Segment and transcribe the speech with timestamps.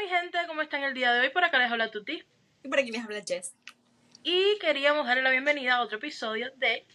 [0.00, 1.28] mi gente, ¿cómo están el día de hoy?
[1.28, 2.24] Por acá les habla Tuti.
[2.62, 3.54] Y por aquí les habla Jess.
[4.22, 6.86] Y queríamos darle la bienvenida a otro episodio de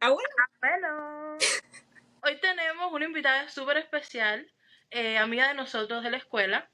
[0.00, 0.18] bueno.
[0.60, 1.38] Bueno.
[2.22, 4.48] Hoy tenemos una invitada súper especial,
[4.90, 6.68] eh, amiga de nosotros de la escuela.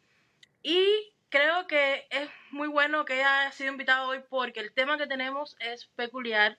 [0.63, 4.99] Y creo que es muy bueno que ella haya sido invitada hoy porque el tema
[4.99, 6.59] que tenemos es peculiar.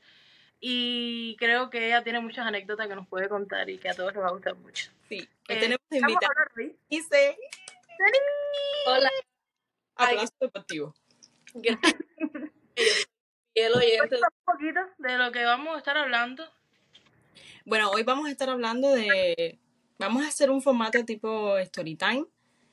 [0.59, 4.13] Y creo que ella tiene muchas anécdotas que nos puede contar y que a todos
[4.13, 4.91] les va a gustar mucho.
[5.07, 5.19] Sí.
[5.19, 6.33] Hoy Eh, tenemos invitada.
[6.89, 7.37] Dice.
[8.85, 9.09] Hola,
[9.95, 10.93] Aplauso deportivo.
[13.53, 14.15] fiel oyente.
[14.15, 16.43] un poquito de lo que vamos a estar hablando.
[17.65, 19.57] Bueno, hoy vamos a estar hablando de.
[19.99, 22.25] Vamos a hacer un formato tipo story time.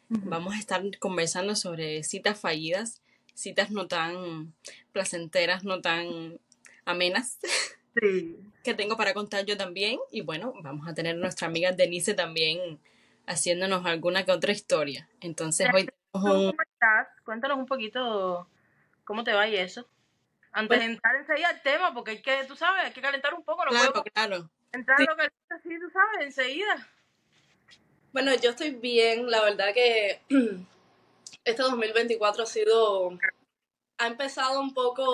[0.08, 3.00] Vamos a estar conversando sobre citas fallidas,
[3.34, 4.52] citas no tan
[4.92, 6.40] placenteras, no tan
[6.84, 7.38] amenas
[8.00, 8.36] Sí.
[8.64, 10.00] que tengo para contar yo también.
[10.10, 12.80] Y bueno, vamos a tener nuestra amiga Denise también
[13.26, 15.08] haciéndonos alguna que otra historia.
[15.20, 15.88] Entonces hoy.
[16.12, 17.08] ¿Cómo estás?
[17.24, 18.48] Cuéntanos un poquito
[19.04, 19.86] cómo te va y eso.
[20.52, 23.44] Antes de entrar enseguida al tema, porque hay que, tú sabes, hay que calentar un
[23.44, 24.50] poco, no Claro, podemos claro.
[24.72, 25.04] entrar Sí.
[25.06, 26.88] a lo que así, tú sabes, enseguida.
[28.12, 29.30] Bueno, yo estoy bien.
[29.30, 30.20] La verdad que
[31.44, 33.10] este 2024 ha sido.
[33.98, 35.04] Ha empezado un poco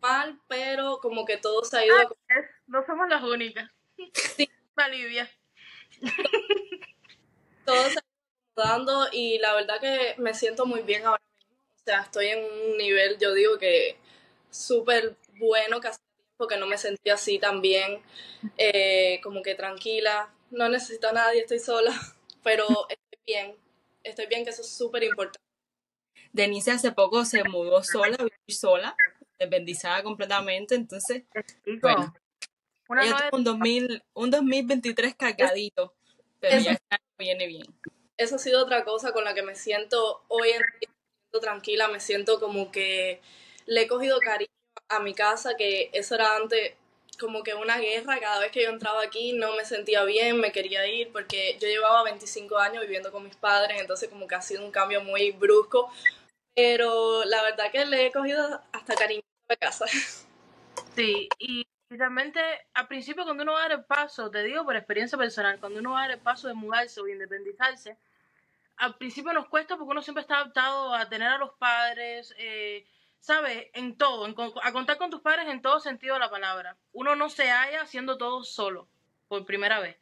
[0.00, 2.16] mal, pero como que todo se ha ido.
[2.28, 3.70] Es- no somos las únicas.
[4.14, 4.48] Sí.
[4.78, 5.28] Olivia.
[7.66, 8.02] Todo se ha
[8.60, 11.50] acomodando y la verdad que me siento muy bien ahora mismo.
[11.76, 13.96] O sea, estoy en un nivel, yo digo que
[14.50, 18.02] súper bueno, que hace tiempo que no me sentía así tan bien,
[18.58, 20.32] eh, como que tranquila.
[20.50, 21.92] No necesito a nadie, estoy sola,
[22.42, 23.56] pero estoy bien.
[24.02, 25.38] Estoy bien, que eso es súper importante.
[26.32, 28.96] Denise hace poco se mudó sola, vivir sola,
[29.38, 31.24] independizada completamente, entonces
[31.82, 32.12] Bueno.
[32.88, 35.94] una ella tuvo un, 2000, un 2023 cargadito,
[36.40, 37.66] pero Eso- ya año viene bien.
[38.20, 42.00] Eso ha sido otra cosa con la que me siento hoy en día, tranquila, me
[42.00, 43.22] siento como que
[43.64, 44.50] le he cogido cariño
[44.90, 46.74] a mi casa, que eso era antes
[47.18, 50.52] como que una guerra, cada vez que yo entraba aquí no me sentía bien, me
[50.52, 54.42] quería ir, porque yo llevaba 25 años viviendo con mis padres, entonces como que ha
[54.42, 55.90] sido un cambio muy brusco,
[56.54, 59.86] pero la verdad que le he cogido hasta cariño a casa.
[60.94, 62.38] Sí, y realmente
[62.74, 65.80] al principio cuando uno va a dar el paso, te digo por experiencia personal, cuando
[65.80, 67.96] uno va a dar el paso de mudarse o independizarse,
[68.80, 72.86] al principio nos cuesta porque uno siempre está adaptado a tener a los padres, eh,
[73.18, 73.68] ¿sabes?
[73.74, 76.78] En todo, en a contar con tus padres en todo sentido de la palabra.
[76.92, 78.88] Uno no se halla haciendo todo solo,
[79.28, 79.98] por primera vez.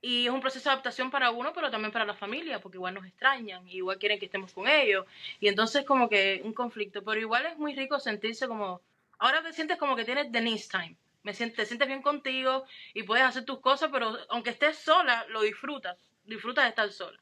[0.00, 2.94] Y es un proceso de adaptación para uno, pero también para la familia, porque igual
[2.94, 5.06] nos extrañan, igual quieren que estemos con ellos.
[5.38, 8.82] Y entonces como que un conflicto, pero igual es muy rico sentirse como...
[9.18, 10.96] Ahora te sientes como que tienes Denise time.
[11.22, 15.24] Me sientes, te sientes bien contigo y puedes hacer tus cosas, pero aunque estés sola,
[15.28, 15.96] lo disfrutas.
[16.24, 17.20] Disfrutas de estar sola.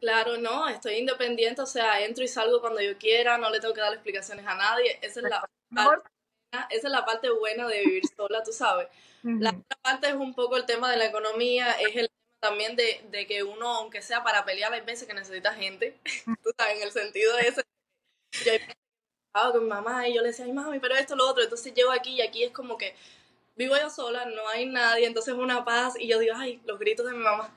[0.00, 3.74] Claro, no, estoy independiente, o sea, entro y salgo cuando yo quiera, no le tengo
[3.74, 6.02] que dar explicaciones a nadie, esa es la Mejor.
[6.70, 8.88] esa es la parte buena de vivir sola, tú sabes.
[9.22, 12.74] La otra parte es un poco el tema de la economía, es el tema también
[12.76, 15.98] de, de que uno, aunque sea para pelear, hay veces que necesita gente,
[16.42, 17.62] tú sabes, en el sentido de ese.
[18.44, 18.52] Yo
[19.34, 21.74] hablaba con mi mamá y yo le decía, ay mami, pero esto, lo otro, entonces
[21.74, 22.94] llego aquí y aquí es como que
[23.54, 26.78] vivo yo sola, no hay nadie, entonces es una paz y yo digo, ay, los
[26.78, 27.54] gritos de mi mamá.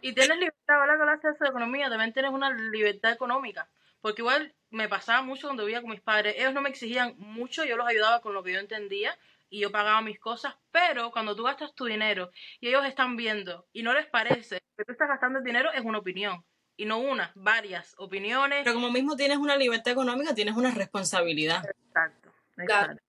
[0.00, 3.68] Y tienes libertad, ahora que hablaste de eso de economía, también tienes una libertad económica.
[4.00, 6.34] Porque igual me pasaba mucho cuando vivía con mis padres.
[6.38, 9.16] Ellos no me exigían mucho, yo los ayudaba con lo que yo entendía
[9.48, 10.54] y yo pagaba mis cosas.
[10.70, 12.30] Pero cuando tú gastas tu dinero
[12.60, 15.82] y ellos están viendo y no les parece que tú estás gastando el dinero, es
[15.82, 16.44] una opinión.
[16.76, 18.62] Y no una, varias opiniones.
[18.64, 21.64] Pero como mismo tienes una libertad económica, tienes una responsabilidad.
[21.64, 23.00] Exacto, exacto.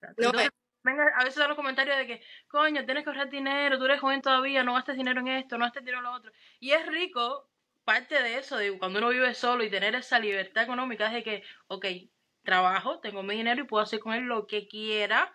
[0.00, 0.22] exacto.
[0.22, 0.50] No, Entonces,
[0.82, 4.00] venga, a veces dan los comentarios de que, coño, tienes que ahorrar dinero, tú eres
[4.00, 6.32] joven todavía, no gastes dinero en esto, no gastes dinero en lo otro.
[6.58, 7.48] Y es rico,
[7.84, 11.22] parte de eso, de cuando uno vive solo y tener esa libertad económica, es de
[11.22, 11.86] que, ok,
[12.44, 15.32] trabajo, tengo mi dinero y puedo hacer con él lo que quiera.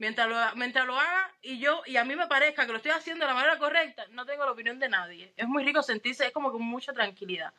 [0.00, 2.92] Mientras lo, mientras lo haga y yo, y a mí me parezca que lo estoy
[2.92, 5.32] haciendo de la manera correcta, no tengo la opinión de nadie.
[5.36, 7.52] Es muy rico sentirse, es como con mucha tranquilidad.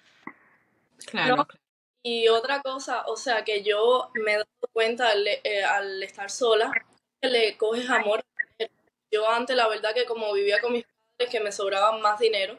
[1.05, 1.35] Claro.
[1.35, 1.47] No.
[2.01, 6.29] Y otra cosa, o sea, que yo me he dado cuenta al, eh, al estar
[6.29, 6.71] sola,
[7.21, 8.23] que le coges amor.
[9.11, 12.57] Yo antes, la verdad que como vivía con mis padres, que me sobraban más dinero,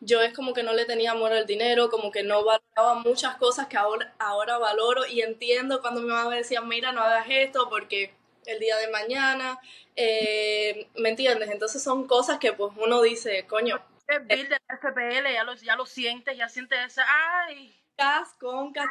[0.00, 3.36] yo es como que no le tenía amor al dinero, como que no valoraba muchas
[3.36, 7.26] cosas que ahora, ahora valoro y entiendo cuando mi mamá me decía, mira, no hagas
[7.28, 8.12] esto porque
[8.46, 9.60] el día de mañana,
[9.94, 11.50] eh, ¿me entiendes?
[11.50, 15.76] Entonces son cosas que pues uno dice, coño, El bill del FPL, ya lo, ya
[15.76, 17.04] lo sientes, ya sientes esa,
[17.44, 18.88] ay, cas con cas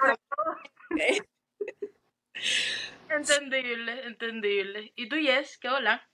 [0.90, 1.26] también.
[3.10, 4.94] entendible, entendible.
[4.96, 5.58] ¿Y tú, Yes?
[5.58, 6.08] ¿Qué hola?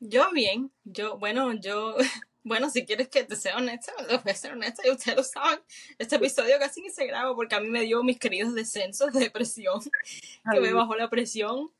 [0.00, 1.96] Yo bien, yo, bueno, yo
[2.42, 5.22] Bueno, si quieres que te sea honesta, lo voy a ser honesta y ustedes lo
[5.22, 5.60] saben.
[5.98, 9.20] Este episodio casi ni se graba porque a mí me dio mis queridos descensos de
[9.20, 9.80] depresión,
[10.50, 11.70] que me bajó la presión,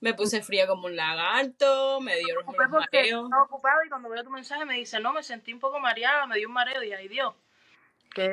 [0.00, 3.24] me puse fría como un lagarto, me dio porque mareos.
[3.24, 6.26] estaba ocupado y cuando veo tu mensaje me dice, no, me sentí un poco mareada,
[6.26, 7.34] me dio un mareo y ay Dios.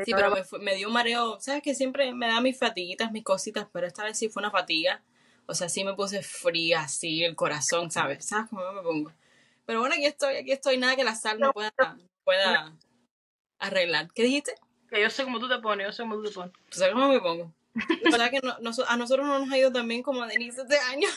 [0.06, 3.12] Sí, pero me, fue- me dio un mareo, sabes que siempre me da mis fatiguitas,
[3.12, 5.04] mis cositas, pero esta vez sí fue una fatiga.
[5.48, 8.26] O sea, sí me puse fría, así, el corazón, ¿sabes?
[8.26, 9.12] ¿Sabes cómo me pongo?
[9.66, 11.72] Pero bueno, aquí estoy, aquí estoy, nada que la sal no pueda,
[12.24, 12.74] pueda
[13.60, 14.10] arreglar.
[14.14, 14.54] ¿Qué dijiste?
[14.90, 16.54] que yo sé cómo tú te pones, yo sé cómo tú te pones.
[16.70, 17.52] ¿Tú sabes cómo me pongo?
[18.08, 20.28] O sea que no- noso- a nosotros no nos ha ido tan bien como a
[20.28, 21.08] Denise este año.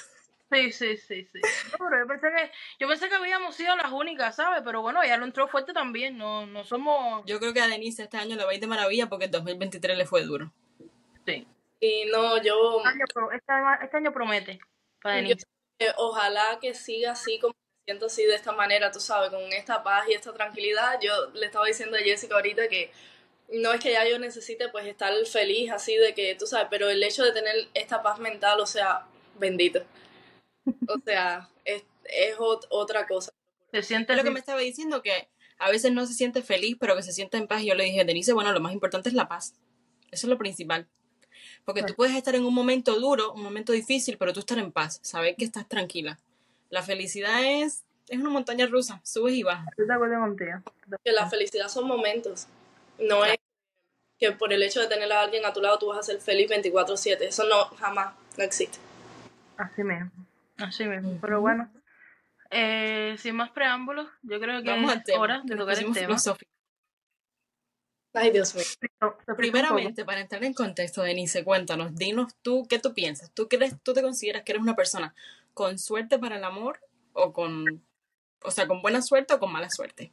[0.50, 1.40] Sí, sí, sí, sí.
[1.72, 2.50] No, pero yo pensé que,
[2.80, 4.62] yo pensé que habíamos sido las únicas, ¿sabes?
[4.64, 7.22] Pero bueno, ella lo entró fuerte también, no, no somos...
[7.26, 9.30] Yo creo que a Denise este año le va a ir de maravilla porque el
[9.30, 10.50] 2023 le fue duro.
[11.26, 11.46] Sí.
[11.80, 14.58] Y no, yo, Este año, este año- este año promete
[15.02, 15.46] para yo Denise.
[15.80, 19.40] eh, ojalá que siga así como me siento así de esta manera, tú sabes, con
[19.52, 20.98] esta paz y esta tranquilidad.
[21.02, 22.90] Yo le estaba diciendo a Jessica ahorita que
[23.52, 26.88] no es que ya yo necesite pues estar feliz así de que, tú sabes, pero
[26.88, 29.06] el hecho de tener esta paz mental, o sea,
[29.38, 29.82] bendito.
[30.88, 33.32] O sea, es, es ot- otra cosa.
[33.72, 35.28] Se siente lo que me estaba diciendo, que
[35.58, 37.62] a veces no se siente feliz, pero que se siente en paz.
[37.62, 39.54] Y yo le dije, Denise, bueno, lo más importante es la paz.
[40.10, 40.86] Eso es lo principal.
[41.64, 44.72] Porque tú puedes estar en un momento duro, un momento difícil, pero tú estar en
[44.72, 46.18] paz, saber que estás tranquila.
[46.70, 49.66] La felicidad es, es una montaña rusa, subes y bajas.
[49.70, 50.62] Estoy de acuerdo contigo.
[51.04, 52.46] Que la felicidad son momentos.
[52.98, 53.36] No es
[54.18, 56.20] que por el hecho de tener a alguien a tu lado tú vas a ser
[56.20, 57.18] feliz 24/7.
[57.28, 58.78] Eso no, jamás, no existe.
[59.56, 60.10] Así mismo,
[60.58, 61.18] así mismo.
[61.20, 61.70] Pero bueno,
[62.50, 65.20] eh, sin más preámbulos, yo creo que Vamos es tema.
[65.20, 66.16] hora de tocar el tema.
[68.14, 68.64] Ay, Dios mío.
[68.98, 69.36] Poco.
[69.36, 73.30] Primeramente, para entrar en contexto, Denise, cuéntanos, dinos tú, ¿qué tú piensas?
[73.32, 75.14] ¿Tú crees, tú te consideras que eres una persona
[75.54, 76.80] con suerte para el amor
[77.12, 77.84] o con,
[78.42, 80.10] o sea, con buena suerte o con mala suerte?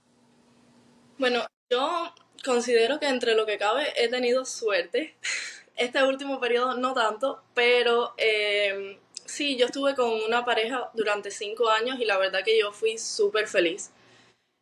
[1.17, 2.13] Bueno, yo
[2.43, 5.15] considero que entre lo que cabe he tenido suerte.
[5.77, 11.69] Este último periodo no tanto, pero eh, sí, yo estuve con una pareja durante cinco
[11.69, 13.91] años y la verdad que yo fui súper feliz.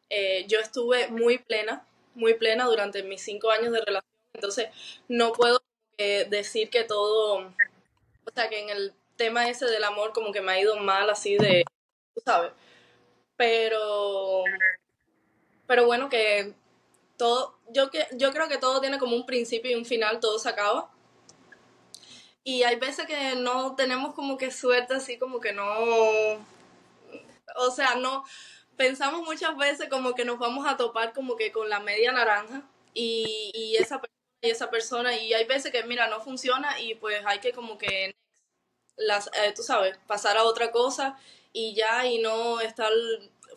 [0.09, 4.69] Eh, yo estuve muy plena, muy plena durante mis cinco años de relación, entonces
[5.07, 5.61] no puedo
[5.97, 10.41] eh, decir que todo, o sea, que en el tema ese del amor como que
[10.41, 11.65] me ha ido mal así de,
[12.13, 12.51] tú sabes,
[13.37, 14.43] pero,
[15.67, 16.53] pero bueno que
[17.17, 20.39] todo, yo, que, yo creo que todo tiene como un principio y un final, todo
[20.39, 20.92] se acaba.
[22.43, 25.65] Y hay veces que no tenemos como que suerte, así como que no,
[27.55, 28.25] o sea, no,
[28.75, 32.63] pensamos muchas veces como que nos vamos a topar como que con la media naranja
[32.93, 36.95] y, y esa persona y esa persona y hay veces que mira no funciona y
[36.95, 38.13] pues hay que como que
[38.97, 41.17] las eh, tú sabes pasar a otra cosa
[41.53, 42.91] y ya y no estar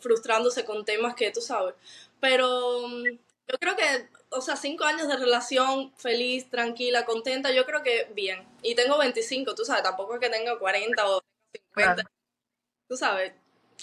[0.01, 1.75] frustrándose con temas que tú sabes.
[2.21, 3.05] Pero mm,
[3.49, 8.11] yo creo que o sea cinco años de relación feliz tranquila contenta yo creo que
[8.15, 11.21] bien y tengo 25 tú sabes tampoco es que tenga 40 o
[11.53, 12.09] 50 Claro.
[12.89, 13.33] tú sabes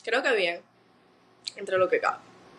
[0.03, 0.61] creo que bien
[1.55, 2.17] entre lo que cabe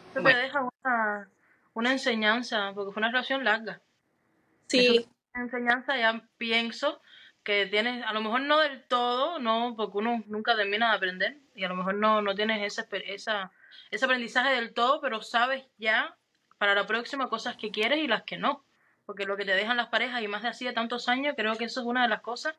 [0.08, 0.38] Esto Bueno.
[0.38, 1.28] te deja una,
[1.75, 3.81] una enseñanza, porque fue una relación larga.
[4.69, 7.00] sí Una enseñanza ya pienso
[7.42, 11.36] que tienes, a lo mejor no del todo, no, porque uno nunca termina de aprender
[11.54, 13.52] y a lo mejor no, no tienes esa, esa,
[13.90, 16.16] ese aprendizaje del todo, pero sabes ya
[16.59, 18.65] para la próxima cosas que quieres y las que no.
[19.06, 21.56] Porque lo que te dejan las parejas y más de así de tantos años, creo
[21.56, 22.55] que eso es una de las cosas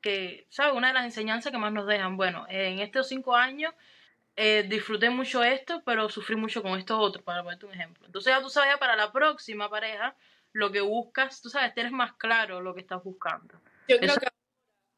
[0.00, 0.74] que, ¿sabes?
[0.74, 2.16] Una de las enseñanzas que más nos dejan.
[2.16, 3.74] Bueno, en estos cinco años
[4.36, 8.06] eh, disfruté mucho esto, pero sufrí mucho con esto otro, para ponerte un ejemplo.
[8.06, 10.14] Entonces ya tú sabes ya para la próxima pareja
[10.52, 13.60] lo que buscas, tú sabes, tienes más claro lo que estás buscando.
[13.88, 14.28] Yo creo, Eso- que,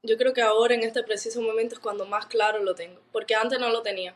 [0.03, 3.35] yo creo que ahora en este preciso momento es cuando más claro lo tengo, porque
[3.35, 4.15] antes no lo tenía.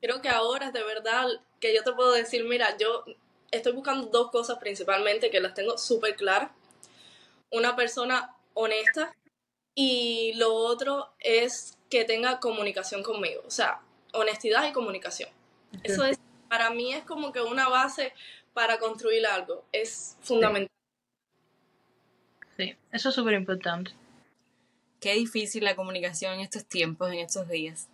[0.00, 1.26] Creo que ahora es de verdad
[1.60, 3.04] que yo te puedo decir, mira, yo
[3.52, 6.50] estoy buscando dos cosas principalmente que las tengo súper claras.
[7.50, 9.14] Una persona honesta
[9.74, 13.80] y lo otro es que tenga comunicación conmigo, o sea,
[14.14, 15.28] honestidad y comunicación.
[15.82, 16.18] Eso es,
[16.48, 18.12] para mí es como que una base
[18.54, 20.68] para construir algo, es fundamental.
[22.56, 23.92] Sí, eso es súper importante.
[25.00, 27.88] Qué difícil la comunicación en estos tiempos, en estos días.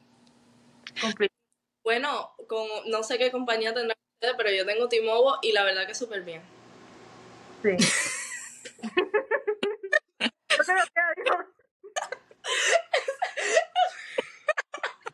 [1.82, 5.94] Bueno, con, no sé qué compañía tendrá pero yo tengo T-Mobile y la verdad que
[5.94, 6.42] súper bien.
[7.62, 7.76] Sí.
[10.20, 11.46] Yo creo que adiós.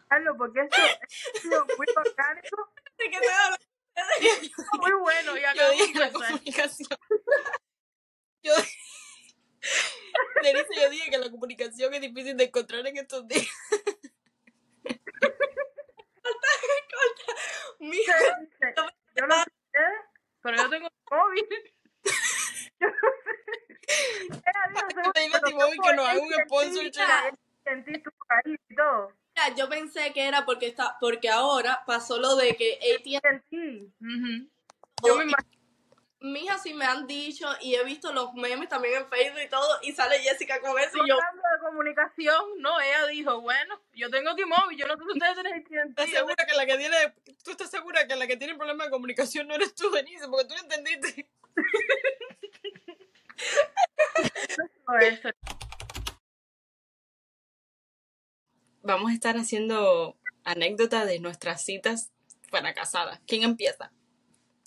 [0.08, 5.87] Carlos, porque esto ha sido muy orgánico, ¿De qué te muy bueno y Yo acabamos
[5.87, 6.99] dije la comunicación.
[8.42, 8.54] Yo,
[10.42, 13.46] Denise, yo dije que la comunicación es difícil de encontrar en estos días.
[17.78, 18.16] Mira,
[19.16, 19.80] Yo no sé T-Mobile.
[20.44, 20.64] Yo no sé.
[20.64, 21.24] Ella dijo, seguro Dile a
[25.83, 26.29] que nos haga un
[28.71, 29.12] y todo.
[29.37, 33.88] Mira, yo pensé que era porque está, porque ahora pasó lo de que AT&T.
[35.07, 35.53] Yo me imagino.
[36.25, 39.69] Mija sí me han dicho y he visto los memes también en Facebook y todo
[39.83, 44.35] y sale Jessica con eso y yo de comunicación, no, ella dijo, bueno, yo tengo
[44.35, 45.35] T-Mobile, yo no sé si ustedes
[45.69, 46.16] tienen ¿Estás AT&T.
[46.16, 46.97] segura que la que tiene,
[47.45, 50.26] tú estás segura que la que tiene problema de comunicación no eres tú, Denise?
[50.26, 51.28] Porque tú no entendiste.
[58.83, 62.12] Vamos a estar haciendo anécdota de nuestras citas
[62.49, 63.21] fracasadas.
[63.26, 63.93] ¿Quién empieza?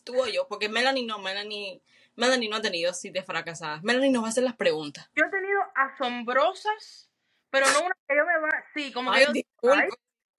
[0.08, 1.82] Tú o yo, porque Melanie no, Melanie,
[2.16, 3.84] Melanie no ha tenido citas fracasadas.
[3.84, 5.10] Melanie nos va a hacer las preguntas.
[5.16, 7.12] Yo he tenido asombrosas,
[7.50, 9.90] pero no una que yo me va, sí, como que yo, disculpa, ay,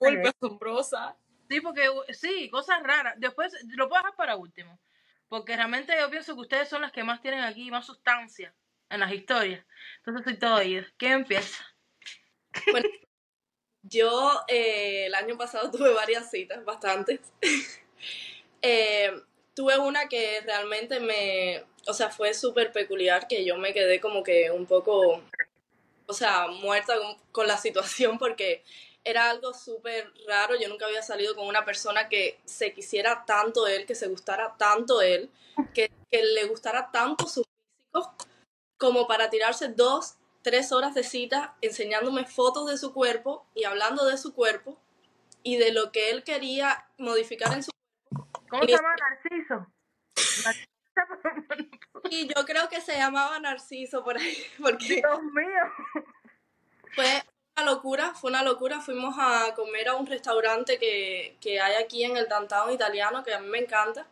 [0.00, 1.16] disculpa, asombrosa.
[1.50, 3.14] sí, porque sí, cosas raras.
[3.18, 4.80] Después lo puedo dejar para último,
[5.28, 8.54] porque realmente yo pienso que ustedes son las que más tienen aquí más sustancia
[8.88, 9.66] en las historias.
[9.98, 10.86] Entonces estoy todo oído.
[10.96, 11.62] ¿Quién empieza?
[12.70, 12.88] Bueno,
[13.82, 17.20] yo eh, el año pasado tuve varias citas, bastantes.
[18.60, 19.12] Eh,
[19.58, 24.22] tuve una que realmente me, o sea, fue súper peculiar, que yo me quedé como
[24.22, 25.20] que un poco,
[26.06, 26.94] o sea, muerta
[27.32, 28.62] con, la situación porque
[29.02, 30.54] era algo súper raro.
[30.54, 34.54] Yo nunca había salido con una persona que se quisiera tanto él, que se gustara
[34.56, 35.28] tanto él,
[35.74, 38.14] que, que le gustara tanto su físico,
[38.76, 44.04] como para tirarse dos, tres horas de cita enseñándome fotos de su cuerpo y hablando
[44.04, 44.78] de su cuerpo
[45.42, 47.72] y de lo que él quería modificar en su
[48.48, 49.66] ¿Cómo se llama Narciso?
[52.10, 56.04] Y yo creo que se llamaba Narciso por ahí, porque Dios mío.
[56.94, 57.22] fue
[57.56, 58.80] una locura, fue una locura.
[58.80, 63.34] Fuimos a comer a un restaurante que, que hay aquí en el downtown italiano, que
[63.34, 64.06] a mí me encanta.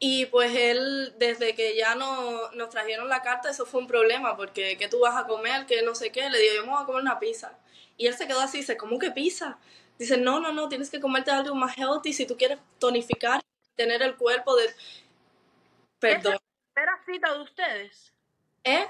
[0.00, 4.36] Y pues él, desde que ya no, nos trajeron la carta, eso fue un problema,
[4.36, 5.66] porque ¿qué tú vas a comer?
[5.66, 6.30] que no sé qué?
[6.30, 7.58] Le digo, yo me voy a comer una pizza.
[7.96, 9.58] Y él se quedó así, dice, ¿cómo que pizza?
[9.98, 13.40] Dice, no, no, no, tienes que comerte algo más healthy si tú quieres tonificar,
[13.74, 14.72] tener el cuerpo de...
[15.98, 16.38] Perdón.
[16.72, 18.12] ¿Primera cita de ustedes?
[18.62, 18.86] ¿Eh?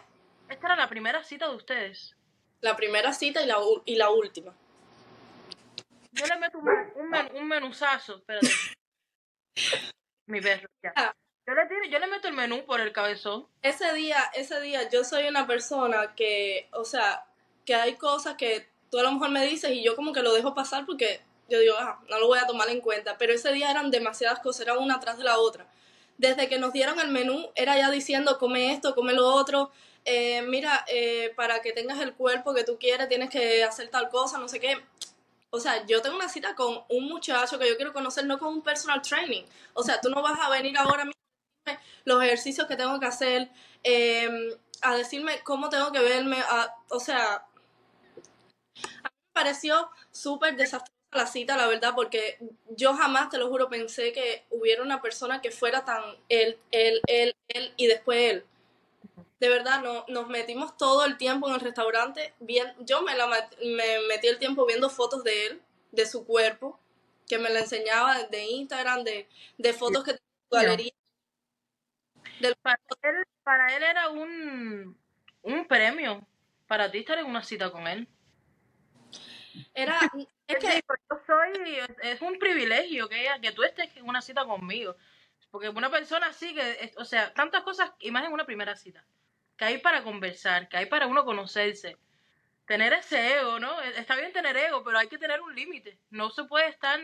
[0.48, 2.14] Esta era la primera cita de ustedes.
[2.60, 4.54] La primera cita y la, y la última.
[6.12, 8.16] Yo le meto un, un, men- un menuzazo.
[8.16, 8.48] Espérate.
[10.26, 10.92] Mi perro, ya.
[10.96, 11.14] Ah.
[11.46, 13.46] Yo le, tiro- yo le meto el menú por el cabezón.
[13.62, 17.24] Ese día, ese día yo soy una persona que, o sea,
[17.64, 20.32] que hay cosas que tú a lo mejor me dices y yo como que lo
[20.34, 23.16] dejo pasar porque yo digo, ah, no lo voy a tomar en cuenta.
[23.18, 25.66] Pero ese día eran demasiadas cosas, era una tras de la otra.
[26.18, 29.70] Desde que nos dieron el menú, era ya diciendo, come esto, come lo otro.
[30.04, 34.08] eh, mira, eh, para que tengas el cuerpo que tú quieres, tienes que hacer tal
[34.08, 34.76] cosa, no sé qué.
[35.50, 38.48] O sea, yo tengo una cita con un muchacho que yo quiero conocer, no con
[38.54, 39.42] un personal training.
[39.74, 41.18] O sea, tú no vas a venir ahora mismo
[42.04, 43.50] los ejercicios que tengo que hacer,
[43.84, 44.30] eh,
[44.82, 46.38] a decirme cómo tengo que verme.
[46.40, 47.44] a- o sea,
[49.02, 53.48] a mí me pareció súper desastrosa la cita, la verdad, porque yo jamás, te lo
[53.48, 58.18] juro, pensé que hubiera una persona que fuera tan él, él, él, él y después
[58.30, 58.44] él.
[59.40, 62.34] De verdad, no, nos metimos todo el tiempo en el restaurante.
[62.40, 63.26] Bien, yo me, la,
[63.64, 66.78] me metí el tiempo viendo fotos de él, de su cuerpo,
[67.28, 70.92] que me la enseñaba de Instagram, de, de fotos que tenía en su galería.
[72.40, 74.98] Del, Para él, para él era un,
[75.42, 76.26] un premio.
[76.66, 78.06] Para ti estar en una cita con él.
[79.74, 79.98] Era,
[80.48, 84.96] es que yo soy, es, un privilegio que, que tú estés en una cita conmigo.
[85.50, 89.04] Porque una persona así que, o sea, tantas cosas, en una primera cita,
[89.56, 91.96] que hay para conversar, que hay para uno conocerse.
[92.66, 93.80] Tener ese ego, ¿no?
[93.80, 95.98] E, Está bien tener ego, pero hay que tener un límite.
[96.10, 97.00] No se puede estar,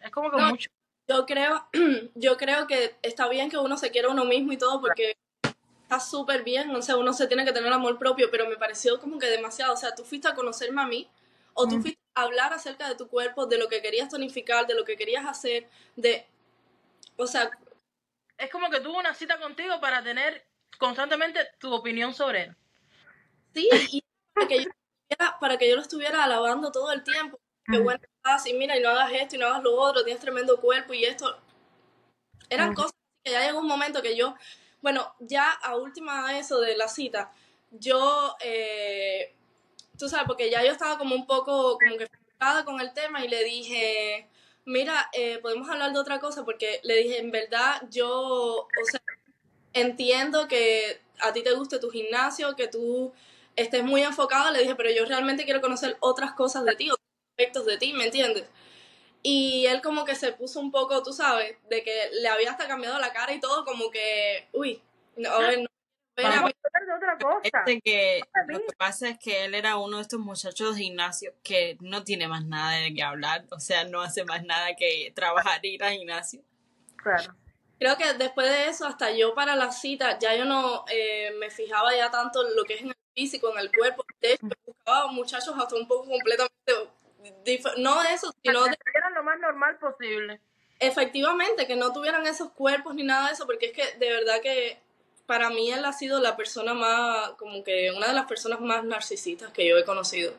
[0.00, 0.48] es como que No.
[0.48, 0.68] mucho.
[1.06, 1.68] yo creo,
[2.16, 5.16] yo creo que está bien que uno se quiera a uno mismo y todo porque
[5.82, 8.98] está súper bien, o sea, uno se tiene que tener amor propio, pero me pareció
[8.98, 11.08] como que demasiado, o sea, tú fuiste a conocerme a mí
[11.56, 11.82] o tú Mm.
[11.82, 14.96] fuiste a hablar acerca de tu cuerpo, de lo que querías tonificar, de lo que
[14.96, 16.26] querías hacer, de,
[17.16, 17.50] o sea,
[18.38, 20.46] Es como que tuvo una cita contigo para tener
[20.78, 22.56] constantemente tu opinión sobre él.
[23.54, 24.70] sí, y para que yo,
[25.40, 28.82] para que yo lo estuviera alabando todo el tiempo, que bueno estás, y mira, y
[28.82, 31.38] no hagas esto y no hagas lo otro, tienes tremendo cuerpo y esto,
[32.50, 32.94] eran cosas
[33.24, 34.34] que ya llegó un momento que yo,
[34.82, 37.32] bueno, ya a última de eso de la cita,
[37.70, 39.35] yo, eh,
[39.98, 42.08] tú sabes, porque ya yo estaba como un poco, como que
[42.64, 44.28] con el tema y le dije,
[44.64, 49.00] mira, eh, podemos hablar de otra cosa, porque le dije, en verdad, yo, o sea,
[49.72, 53.12] entiendo que a ti te guste tu gimnasio, que tú
[53.56, 57.06] estés muy enfocado, le dije, pero yo realmente quiero conocer otras cosas de ti, otros
[57.30, 58.44] aspectos de ti, ¿me entiendes?
[59.22, 62.68] Y él como que se puso un poco, tú sabes, de que le había hasta
[62.68, 64.82] cambiado la cara y todo, como que, uy,
[65.28, 65.75] a ver, no.
[66.16, 67.40] Vamos a hablar de otra cosa.
[67.44, 71.32] Este que lo que pasa es que él era uno de estos muchachos de gimnasio
[71.42, 75.12] que no tiene más nada de qué hablar, o sea, no hace más nada que
[75.14, 76.40] trabajar y ir al gimnasio.
[76.96, 77.34] Claro.
[77.78, 81.50] Creo que después de eso, hasta yo para la cita, ya yo no eh, me
[81.50, 84.02] fijaba ya tanto en lo que es en el físico, en el cuerpo.
[84.20, 86.90] De hecho, buscaba muchachos hasta un poco completamente,
[87.76, 90.40] no eso, sino Que de- vieran lo más normal posible.
[90.78, 94.40] efectivamente que no tuvieran esos cuerpos ni nada de eso, porque es que de verdad
[94.42, 94.78] que
[95.26, 98.84] para mí él ha sido la persona más, como que una de las personas más
[98.84, 100.32] narcisistas que yo he conocido.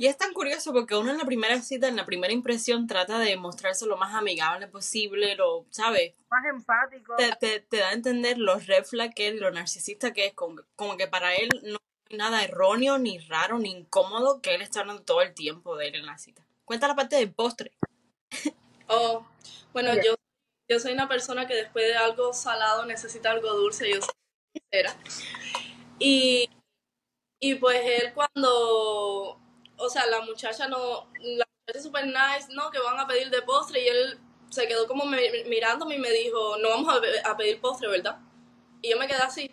[0.00, 3.18] Y es tan curioso porque uno en la primera cita, en la primera impresión, trata
[3.18, 6.14] de mostrarse lo más amigable posible, lo, ¿sabes?
[6.30, 7.16] Más empático.
[7.16, 10.32] Te, te, te da a entender lo red flag que es, lo narcisista que es,
[10.32, 14.62] como, como que para él no hay nada erróneo, ni raro, ni incómodo que él
[14.62, 16.46] está hablando todo el tiempo de él en la cita.
[16.64, 17.72] Cuenta la parte del postre.
[18.92, 19.24] Oh,
[19.72, 20.16] bueno, yo,
[20.68, 24.19] yo soy una persona que después de algo salado necesita algo dulce, yo soy
[24.52, 24.94] sincera.
[25.98, 26.48] Y,
[27.40, 29.38] y pues él cuando,
[29.78, 33.42] o sea, la muchacha no, la muchacha super nice, no, que van a pedir de
[33.42, 37.60] postre y él se quedó como me- mirándome y me dijo, no vamos a pedir
[37.60, 38.18] postre, ¿verdad?
[38.82, 39.50] Y yo me quedé así.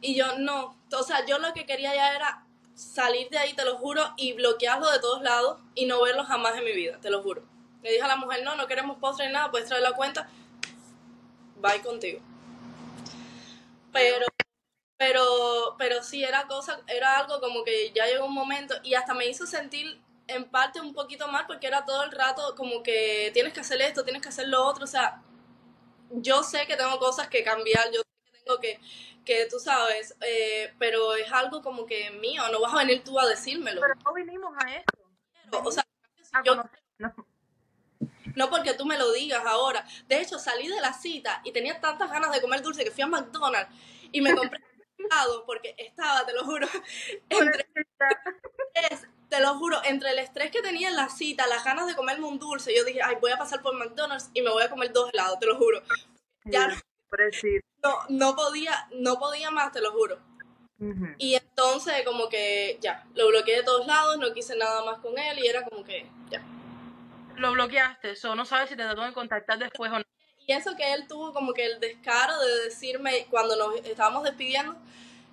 [0.00, 3.64] Y yo no, o sea, yo lo que quería ya era salir de ahí, te
[3.64, 7.10] lo juro, y bloquearlo de todos lados y no verlo jamás en mi vida, te
[7.10, 7.42] lo juro.
[7.82, 10.28] Le dije a la mujer, no, no queremos postre ni nada, puedes traer la cuenta,
[11.60, 12.20] bye contigo.
[13.92, 14.26] Pero,
[14.96, 19.14] pero, pero sí, era cosa, era algo como que ya llegó un momento y hasta
[19.14, 23.30] me hizo sentir en parte un poquito mal porque era todo el rato como que
[23.34, 25.22] tienes que hacer esto, tienes que hacer lo otro, o sea,
[26.10, 28.80] yo sé que tengo cosas que cambiar, yo sé que tengo que,
[29.24, 33.18] que tú sabes, eh, pero es algo como que mío, no vas a venir tú
[33.18, 33.80] a decírmelo.
[33.80, 34.98] Pero no vinimos a esto.
[35.64, 35.84] O sea,
[36.32, 37.31] A yo conocernos.
[38.34, 39.86] No porque tú me lo digas ahora.
[40.08, 43.02] De hecho, salí de la cita y tenía tantas ganas de comer dulce que fui
[43.02, 43.70] a McDonald's
[44.10, 44.60] y me compré
[44.98, 46.68] un helado porque estaba, te lo juro,
[47.28, 47.66] entre
[49.28, 52.26] te lo juro, entre el estrés que tenía en la cita, las ganas de comerme
[52.26, 54.92] un dulce, yo dije, ay, voy a pasar por McDonald's y me voy a comer
[54.92, 55.82] dos helados, te lo juro.
[56.44, 56.68] Ya
[57.82, 60.18] no, no podía, no podía más, te lo juro.
[61.16, 65.16] Y entonces como que ya, lo bloqueé de todos lados, no quise nada más con
[65.16, 66.42] él y era como que ya.
[67.36, 70.04] Lo bloqueaste, eso no sabes si te trató de contactar después o no.
[70.46, 74.76] Y eso que él tuvo como que el descaro de decirme cuando nos estábamos despidiendo,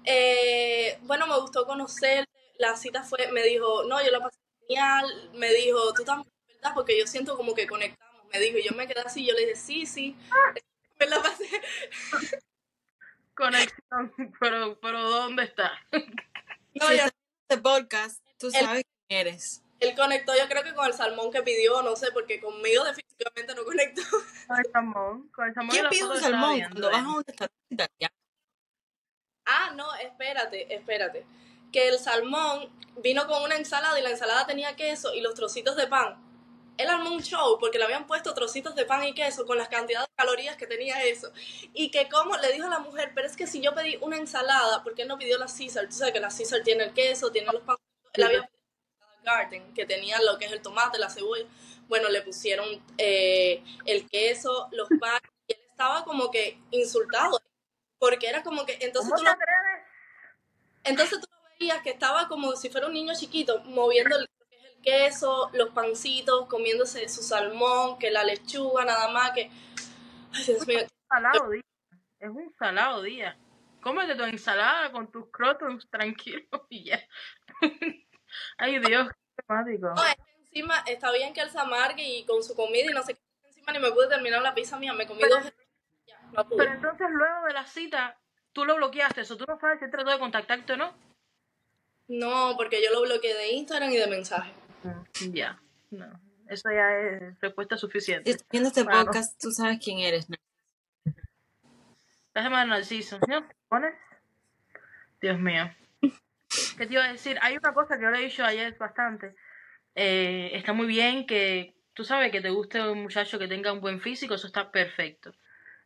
[0.06, 5.32] eh, bueno, me gustó conocerte, la cita fue, me dijo, no, yo la pasé genial,
[5.34, 6.72] me dijo, tú también, ¿verdad?
[6.76, 9.42] Porque yo siento como que conectamos, me dijo, y yo me quedé así, yo le
[9.42, 10.16] dije, sí, sí,
[11.00, 11.46] me la pasé.
[13.36, 15.72] Conexión, pero, pero ¿dónde está?
[15.92, 19.64] No, si ya- estás en este podcast, tú El- sabes quién eres.
[19.80, 23.56] Él conectó yo creo que con el salmón que pidió, no sé, porque conmigo definitivamente
[23.56, 24.02] no conectó.
[24.48, 25.30] Con el salmón.
[25.30, 28.16] Con el salmón ¿Quién pide un salmón cuando vas a un restaurante italiano?
[29.46, 31.26] Ah, no, espérate, espérate.
[31.72, 32.70] Que el salmón
[33.02, 36.26] vino con una ensalada y la ensalada tenía queso y los trocitos de pan.
[36.78, 39.68] Él armó un show porque le habían puesto trocitos de pan y queso con las
[39.68, 41.32] cantidades de calorías que tenía eso.
[41.74, 44.18] Y que como le dijo a la mujer, pero es que si yo pedí una
[44.18, 45.88] ensalada, porque él no pidió la Caesar?
[45.88, 47.90] Tú sabes que la Caesar tiene el queso, tiene los pancitos.
[48.14, 48.59] Él había pedido la
[49.30, 51.46] Garden, que tenía lo que es el tomate, la cebolla.
[51.88, 55.22] Bueno, le pusieron eh, el queso, los panes.
[55.48, 57.42] Y él estaba como que insultado.
[57.98, 59.32] Porque era como que, entonces ¿Cómo tú lo
[60.84, 64.64] entonces tú lo veías que estaba como si fuera un niño chiquito, moviendo el, es
[64.64, 69.52] el queso, los pancitos, comiéndose su salmón, que la lechuga, nada más, que...
[70.32, 70.80] Ay, Dios mío.
[71.10, 71.64] salado día.
[72.20, 73.38] Es un salado día.
[73.82, 77.02] Cómete tu ensalada con tus crotons tranquilo y ya.
[78.58, 79.10] Ay, Dios,
[79.42, 79.88] temático.
[79.96, 82.94] No, es que encima está bien que él se amargue y con su comida y
[82.94, 83.22] no sé qué.
[83.48, 85.54] Encima ni me pude terminar la pizza mía, me comí Pero- dos.
[86.08, 86.58] Ya, no pude.
[86.66, 88.18] Pero entonces luego de la cita,
[88.54, 90.94] tú lo bloqueaste, eso tú no sabes si él trató de contactarte o no.
[92.08, 94.52] No, porque yo lo bloqueé de Instagram y de mensaje.
[95.32, 96.08] Ya, no.
[96.48, 98.32] Eso ya es respuesta Si suficiente.
[98.32, 99.06] estás viendo este Bueno.
[99.06, 100.28] podcast, tú sabes quién eres.
[100.30, 100.36] ¿no?
[102.34, 103.20] Déjame ver Narciso.
[103.28, 103.48] ¿No?
[103.68, 103.94] ¿Pones?
[105.22, 105.66] Dios mío.
[106.78, 107.38] ¿Qué te iba a decir?
[107.42, 109.36] Hay una cosa que yo le he dicho ayer bastante.
[109.96, 113.82] Eh, está muy bien que tú sabes que te guste un muchacho que tenga un
[113.82, 115.34] buen físico, eso está perfecto.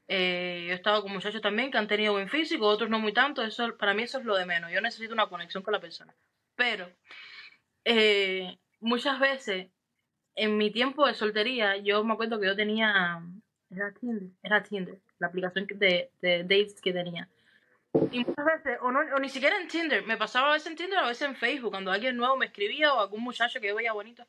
[0.08, 3.13] Eh, yo he estado con muchachos también que han tenido buen físico, otros no muy
[3.13, 3.43] tanto.
[3.43, 4.71] Eso, para mí eso es lo de menos.
[4.71, 6.13] Yo necesito una conexión con la persona.
[6.56, 6.89] Pero
[7.86, 9.67] eh, muchas veces
[10.36, 13.21] en mi tiempo de soltería, yo me acuerdo que yo tenía.
[13.69, 17.28] Era Tinder, era Tinder, la aplicación de, de dates que tenía.
[18.12, 20.75] Y muchas veces, o, no, o ni siquiera en Tinder, me pasaba a veces en
[20.75, 23.75] Tinder, a veces en Facebook, cuando alguien nuevo me escribía o algún muchacho que yo
[23.75, 24.25] veía bonito.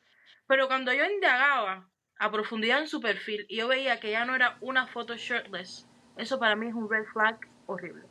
[0.47, 4.35] Pero cuando yo indagaba a profundidad en su perfil y yo veía que ya no
[4.35, 8.05] era una foto shirtless, eso para mí es un red flag horrible.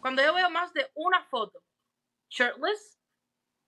[0.00, 1.62] Cuando yo veo más de una foto
[2.28, 3.00] shirtless,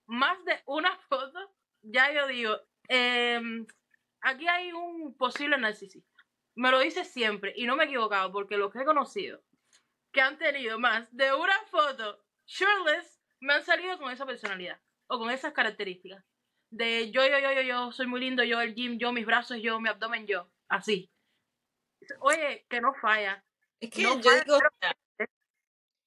[0.07, 2.57] más de una foto, ya yo digo,
[2.89, 3.65] em,
[4.23, 6.25] aquí hay un posible narcisista.
[6.57, 9.41] Me lo dice siempre y no me he equivocado porque los que he conocido
[10.13, 15.19] que han tenido más de una foto shirtless me han salido con esa personalidad o
[15.19, 16.25] con esas características.
[16.71, 19.59] De yo, yo, yo, yo, yo, soy muy lindo, yo, el gym, yo, mis brazos,
[19.63, 20.51] yo, mi abdomen, yo.
[20.69, 21.11] Así.
[22.21, 23.45] Oye, que no falla.
[23.81, 25.31] Es que No yo falla, digo, pero-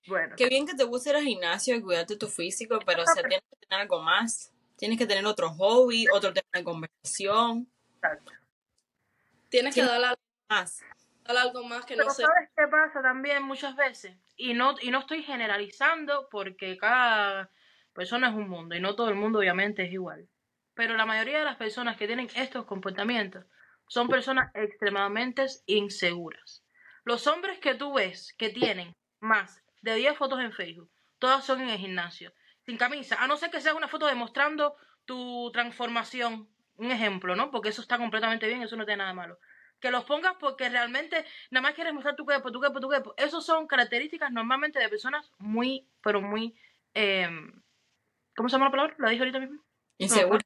[0.07, 3.05] Bueno, qué bien que te guste ir al gimnasio y cuidarte tu físico, pero o
[3.05, 4.51] sea, tienes que tener algo más.
[4.77, 8.31] Tienes que tener otro hobby, otro tema de conversación, exacto.
[9.49, 10.81] Tienes que darle, algo- más.
[11.23, 12.23] Darle algo más que no Pero sé.
[12.23, 14.17] ¿sabes qué pasa también muchas veces?
[14.35, 17.49] Y no, y no estoy generalizando porque cada
[17.93, 20.27] persona es un mundo y no todo el mundo obviamente es igual.
[20.73, 23.45] Pero la mayoría de las personas que tienen estos comportamientos
[23.87, 26.63] son personas extremadamente inseguras.
[27.03, 31.61] Los hombres que tú ves que tienen más de 10 fotos en Facebook, todas son
[31.61, 32.31] en el gimnasio,
[32.65, 37.51] sin camisa, a no ser que sea una foto demostrando tu transformación, un ejemplo, ¿no?
[37.51, 39.39] Porque eso está completamente bien, eso no tiene nada de malo
[39.81, 43.13] que los pongas porque realmente nada más quieres mostrar tu cuerpo, tu cuerpo, tu cuerpo.
[43.17, 46.55] Esas son características normalmente de personas muy, pero muy,
[46.93, 47.27] eh,
[48.35, 48.95] ¿cómo se llama la palabra?
[48.99, 49.61] ¿La dije ahorita mismo?
[49.97, 50.39] Inseguro.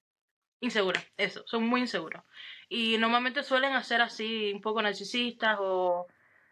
[0.62, 2.24] Inseguras, eso, son muy inseguros.
[2.70, 6.08] Y normalmente suelen hacer así un poco narcisistas o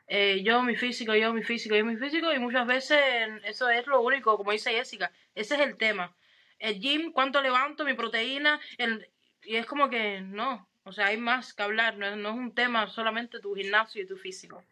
[0.07, 2.99] eh, yo mi físico, yo mi físico, yo mi físico y muchas veces
[3.45, 6.15] eso es lo único, como dice Jessica, ese es el tema.
[6.59, 9.09] El gym, cuánto levanto, mi proteína, el,
[9.41, 12.35] y es como que no, o sea, hay más que hablar, no es, no es
[12.35, 14.63] un tema solamente tu gimnasio y tu físico.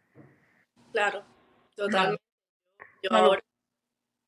[0.92, 1.24] Claro,
[1.74, 2.22] totalmente.
[3.02, 3.42] Yo, ahora,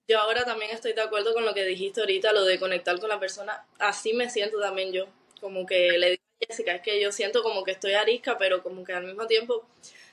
[0.08, 3.10] yo ahora también estoy de acuerdo con lo que dijiste ahorita, lo de conectar con
[3.10, 3.66] la persona.
[3.78, 5.06] Así me siento también yo.
[5.40, 8.62] Como que le digo a Jessica, es que yo siento como que estoy arisca, pero
[8.62, 9.66] como que al mismo tiempo,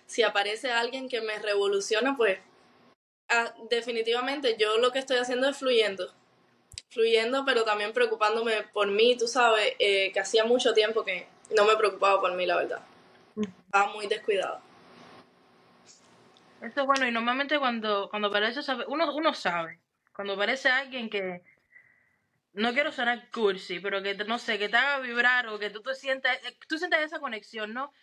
[0.06, 2.38] si aparece alguien que me revoluciona, pues
[3.30, 6.14] ah, definitivamente yo lo que estoy haciendo es fluyendo.
[6.90, 11.66] Fluyendo, pero también preocupándome por mí, tú sabes, eh, que hacía mucho tiempo que no
[11.66, 12.82] me preocupaba por mí, la verdad.
[13.66, 14.62] Estaba muy descuidada.
[16.62, 19.80] Esto es bueno, y normalmente cuando, cuando aparece, uno, uno sabe,
[20.14, 21.42] cuando aparece alguien que,
[22.54, 25.82] no quiero sonar cursi, pero que, no sé, que te haga vibrar o que tú
[25.82, 27.94] te sientas, eh, tú sientas esa conexión, ¿no?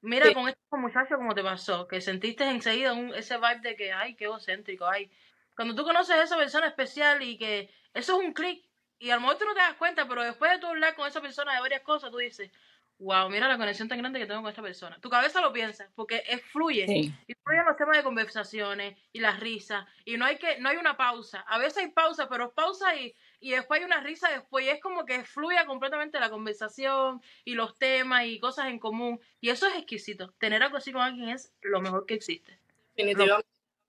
[0.00, 0.34] Mira Sí.
[0.34, 4.14] con este muchacho como te pasó, que sentiste enseguida un, ese vibe de que, ay,
[4.14, 5.10] qué egocéntrico, ay.
[5.56, 8.64] Cuando tú conoces a esa persona especial y que eso es un clic,
[8.98, 11.06] y a lo mejor tú no te das cuenta, pero después de tú hablar con
[11.06, 12.50] esa persona de varias cosas, tú dices,
[12.98, 14.98] wow, mira la conexión tan grande que tengo con esta persona.
[15.00, 16.86] Tu cabeza lo piensa, porque es, fluye.
[16.86, 17.14] Sí.
[17.26, 19.86] Y fluyen los temas de conversaciones y las risas.
[20.04, 21.40] Y no hay que, no hay una pausa.
[21.48, 24.64] A veces hay pausa, pero es pausa y, y después hay una risa después.
[24.66, 29.20] Y es como que fluye completamente la conversación y los temas y cosas en común.
[29.40, 30.32] Y eso es exquisito.
[30.38, 32.58] Tener algo así con alguien es lo mejor que existe.
[32.96, 33.48] Definitivamente.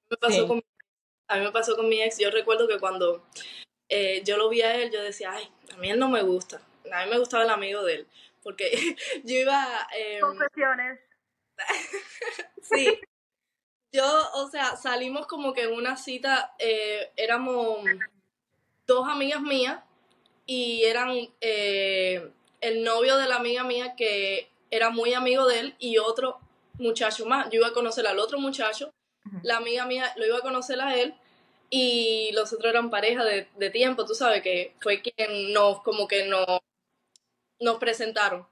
[0.09, 0.47] Me pasó Sí.
[0.47, 0.63] con,
[1.27, 2.19] a mí me pasó con mi ex.
[2.19, 3.25] Yo recuerdo que cuando
[3.89, 6.61] eh, yo lo vi a él, yo decía, ay, a mí él no me gusta.
[6.91, 8.07] A mí me gustaba el amigo de él.
[8.43, 8.71] Porque
[9.23, 9.87] yo iba...
[9.95, 10.99] eh, Confesiones.
[12.61, 12.99] sí.
[13.91, 17.79] Yo, o sea, salimos como que en una cita, eh, éramos
[18.85, 19.79] dos amigas mías
[20.45, 25.75] y eran eh, el novio de la amiga mía que era muy amigo de él
[25.79, 26.39] y otro
[26.73, 27.49] muchacho más.
[27.49, 28.91] Yo iba a conocer al otro muchacho,
[29.43, 31.15] la amiga mía lo iba a conocer a él
[31.69, 36.07] y los otros eran pareja de, de tiempo, tú sabes que fue quien nos, como
[36.07, 36.59] que nos,
[37.59, 38.45] nos presentaron.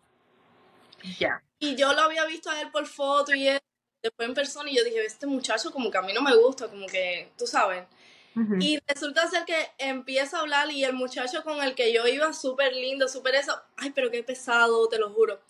[1.20, 1.42] Ya.
[1.60, 3.60] Y yo lo había visto a él por foto y él,
[4.02, 6.68] después en persona y yo dije, este muchacho como que a mí no me gusta,
[6.68, 7.86] como que, tú sabes.
[8.60, 12.32] Y resulta ser que empieza a hablar y el muchacho con el que yo iba,
[12.34, 15.42] súper lindo, súper eso, ay, pero qué pesado, te lo juro.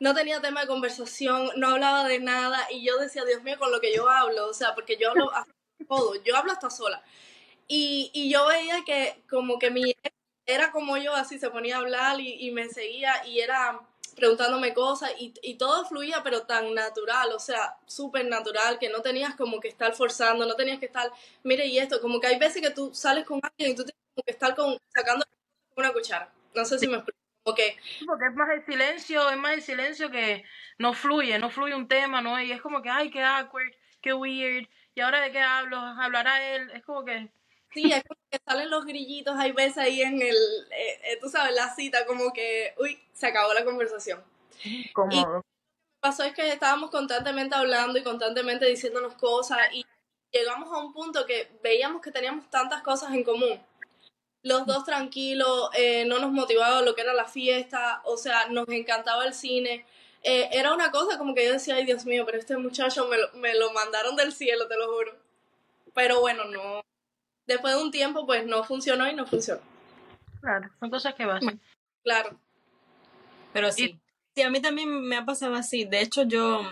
[0.00, 3.70] No tenía tema de conversación, no hablaba de nada y yo decía, Dios mío, con
[3.70, 5.52] lo que yo hablo, o sea, porque yo hablo hasta
[5.88, 7.00] todo, yo hablo hasta sola.
[7.68, 10.12] Y, y yo veía que como que mi ex
[10.52, 13.80] era como yo, así se ponía a hablar y, y me seguía y era
[14.16, 19.00] preguntándome cosas y, y todo fluía, pero tan natural, o sea, súper natural, que no
[19.00, 21.10] tenías como que estar forzando, no tenías que estar,
[21.42, 24.02] mire, y esto, como que hay veces que tú sales con alguien y tú tienes
[24.14, 25.24] como que estar con, sacando
[25.76, 26.30] una cuchara.
[26.54, 27.22] No sé si me explico.
[27.44, 30.44] Sí, Porque es más el silencio, es más el silencio que
[30.78, 32.40] no fluye, no fluye un tema, ¿no?
[32.40, 34.68] Y es como que, ay, qué awkward, qué weird.
[34.94, 35.76] ¿Y ahora de qué hablo?
[35.78, 36.70] ¿Hablará él?
[36.72, 37.30] Es como que,
[37.74, 40.36] sí, es como que salen los grillitos, hay veces ahí en el,
[40.70, 44.22] eh, eh, tú sabes, la cita, como que, uy, se acabó la conversación.
[44.92, 45.42] cómodo.
[46.00, 49.84] pasó es que estábamos constantemente hablando y constantemente diciéndonos cosas y
[50.32, 53.60] llegamos a un punto que veíamos que teníamos tantas cosas en común.
[54.42, 58.68] Los dos tranquilos, eh, no nos motivaba lo que era la fiesta, o sea, nos
[58.68, 59.86] encantaba el cine,
[60.24, 63.18] eh, era una cosa como que yo decía, ay Dios mío, pero este muchacho me
[63.18, 65.12] lo, me lo mandaron del cielo, te lo juro.
[65.94, 66.82] Pero bueno, no.
[67.46, 69.60] Después de un tiempo, pues no funcionó y no funcionó.
[70.40, 71.60] Claro, son cosas que pasan.
[72.02, 72.38] Claro.
[73.52, 73.98] Pero sí.
[74.34, 75.84] Sí, a mí también me ha pasado así.
[75.84, 76.62] De hecho, yo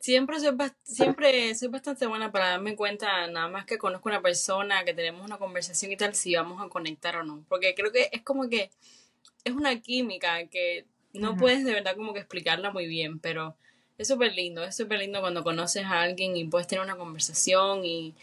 [0.00, 4.84] siempre soy, siempre soy bastante buena para darme cuenta, nada más que conozco una persona,
[4.84, 7.44] que tenemos una conversación y tal, si vamos a conectar o no.
[7.48, 8.70] Porque creo que es como que
[9.44, 13.56] es una química que no puedes de verdad como que explicarla muy bien, pero
[13.96, 17.84] es súper lindo, es súper lindo cuando conoces a alguien y puedes tener una conversación
[17.84, 18.14] y,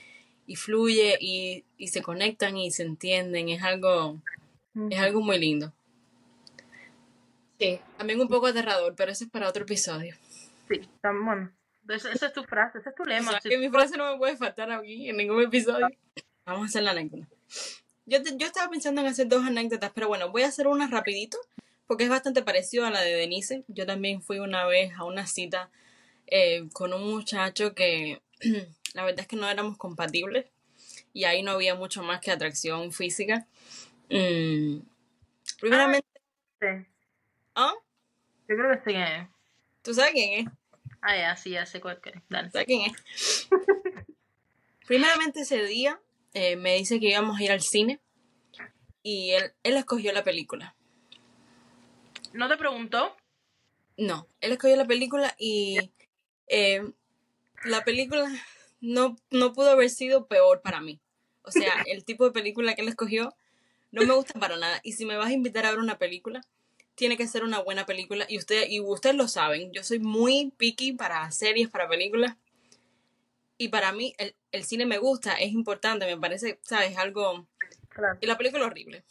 [0.52, 3.50] y fluye y, y se conectan y se entienden.
[3.50, 4.20] Es algo,
[4.90, 5.72] es algo muy lindo.
[7.60, 7.80] Sí.
[7.98, 10.16] También un poco aterrador, pero eso es para otro episodio.
[10.70, 11.52] Sí, tan bueno.
[11.90, 13.32] Esa, esa es tu frase, ese es tu O lema.
[13.32, 13.50] sea, Sí.
[13.50, 15.88] que mi frase no me puede faltar aquí en ningún episodio.
[16.46, 17.28] Vamos a hacer la anécdota.
[18.06, 20.88] Yo, te- yo estaba pensando en hacer dos anécdotas, pero bueno, voy a hacer una
[20.88, 21.38] rapidito,
[21.88, 23.64] porque es bastante parecido a la de Denise.
[23.68, 25.70] Yo también fui una vez a una cita
[26.28, 28.22] eh, con un muchacho que
[28.94, 30.46] la verdad es que no éramos compatibles
[31.14, 33.48] y ahí no había mucho más que atracción física.
[34.10, 34.80] Mm,
[35.60, 36.08] primeramente,
[36.60, 36.68] Sí.
[37.56, 37.74] ¿ah?
[38.48, 38.96] Yo creo que sí.
[38.96, 39.28] que-
[39.82, 40.54] ¿tú sabes quién es?
[41.02, 42.22] Ah, ya, sí, ya sé cuál es.
[42.30, 42.52] Dale.
[42.52, 43.48] ¿Sabes quién es?
[44.88, 46.00] Primeramente ese día
[46.34, 48.00] eh, me dice que íbamos a ir al cine
[49.04, 50.76] y él, él escogió la película.
[52.34, 53.16] ¿No te preguntó?
[53.98, 55.92] No, él escogió la película y
[56.48, 56.82] eh,
[57.66, 58.30] la película
[58.82, 61.00] no, no pudo haber sido peor para mí.
[61.44, 63.34] O sea, el tipo de película que él escogió
[63.92, 64.82] no me gusta para nada.
[64.84, 66.42] Y si me vas a invitar a ver una película,
[66.96, 68.26] tiene que ser una buena película.
[68.28, 72.36] Y ustedes, y ustedes lo saben, yo soy muy picky para series, para películas.
[73.58, 76.98] Y para mí el, el cine me gusta, es importante, me parece, ¿sabes?
[76.98, 77.48] Algo...
[77.90, 78.18] Claro.
[78.22, 79.04] Y la película horrible.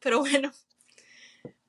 [0.00, 0.50] Pero bueno.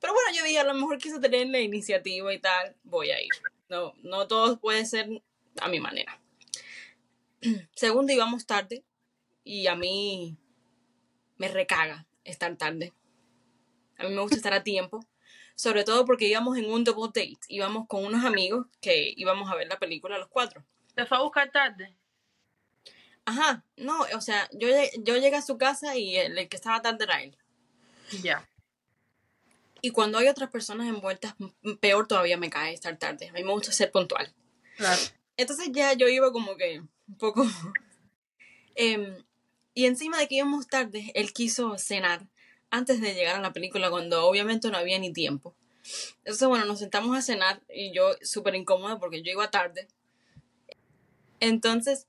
[0.00, 3.20] Pero bueno, yo dije, a lo mejor quise tener la iniciativa y tal, voy a
[3.20, 3.30] ir.
[3.68, 5.22] No, no todo puede ser
[5.60, 6.18] a mi manera.
[7.74, 8.84] Segundo, íbamos tarde
[9.44, 10.36] y a mí
[11.36, 12.92] me recaga estar tarde.
[13.98, 15.04] A mí me gusta estar a tiempo,
[15.54, 17.38] sobre todo porque íbamos en un double date.
[17.48, 20.64] Íbamos con unos amigos que íbamos a ver la película los cuatro.
[20.94, 21.96] ¿Te fue a buscar tarde?
[23.24, 24.68] Ajá, no, o sea, yo,
[25.00, 27.36] yo llegué a su casa y el, el que estaba tarde era él.
[28.22, 28.48] Ya.
[29.80, 31.34] Y cuando hay otras personas envueltas,
[31.80, 33.28] peor todavía me cae estar tarde.
[33.28, 34.32] A mí me gusta ser puntual.
[34.76, 35.00] Claro.
[35.38, 37.46] Entonces ya yo iba como que un poco...
[38.80, 39.24] Em,
[39.74, 42.28] y encima de que íbamos tarde, él quiso cenar
[42.70, 45.56] antes de llegar a la película, cuando obviamente no había ni tiempo.
[46.18, 49.88] Entonces, bueno, nos sentamos a cenar y yo súper incómoda porque yo iba tarde.
[51.40, 52.06] Entonces,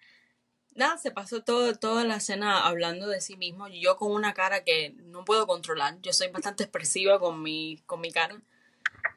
[0.75, 3.67] nada, se pasó todo, toda la cena hablando de sí mismo.
[3.67, 5.99] Yo con una cara que no puedo controlar.
[6.01, 8.41] Yo soy bastante expresiva con mi, con mi cara.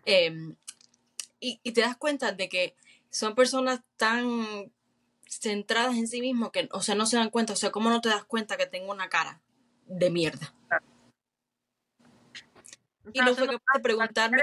[0.07, 0.57] Em,
[1.39, 2.77] y, y te das cuenta de que
[3.13, 4.73] son personas tan
[5.29, 7.53] centradas en sí mismos que, o sea, no se dan cuenta.
[7.53, 9.41] O sea, ¿cómo no te das cuenta que tengo una cara
[9.87, 10.55] de mierda?
[13.13, 14.39] Y no fue capaz de preguntarme,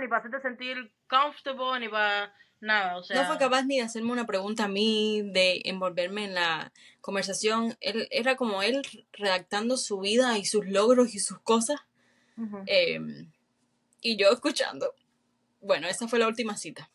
[0.00, 2.96] Ni para hacerte sentir comfortable, ni para nada.
[2.96, 6.34] O sea, no fue capaz ni de hacerme una pregunta a mí, de envolverme en
[6.34, 7.76] la conversación.
[7.80, 11.80] Él, era como él redactando su vida y sus logros y sus cosas.
[12.66, 12.98] Eh,
[14.00, 14.94] y yo escuchando.
[15.60, 16.90] Bueno, esa fue la última cita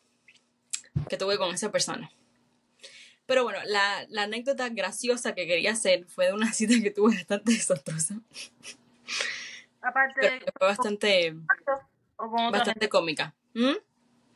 [1.08, 2.10] que tuve con esa persona.
[3.26, 7.14] Pero bueno, la, la anécdota graciosa que quería hacer fue de una cita que tuve
[7.16, 8.16] bastante desastrosa.
[9.80, 11.36] Aparte de fue bastante,
[12.16, 12.88] o con bastante gente.
[12.88, 13.34] cómica.
[13.54, 13.72] ¿Mm?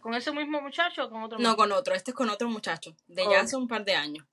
[0.00, 1.38] ¿Con ese mismo muchacho o con otro?
[1.38, 1.94] No, con otro.
[1.94, 3.30] Este es con otro muchacho, de Oh.
[3.30, 4.24] ya hace un par de años.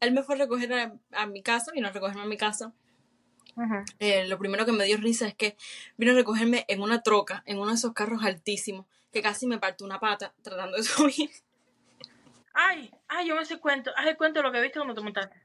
[0.00, 2.72] Él me fue a recoger a, a mi casa, vino a recogerme a mi casa.
[3.98, 5.56] Eh, lo primero que me dio risa es que
[5.96, 9.58] vino a recogerme en una troca, en uno de esos carros altísimos, que casi me
[9.58, 11.30] partió una pata tratando de subir.
[12.58, 13.90] Ay, ay, yo me sé cuento.
[13.96, 15.36] Haz el cuento de lo que viste cuando te montaste.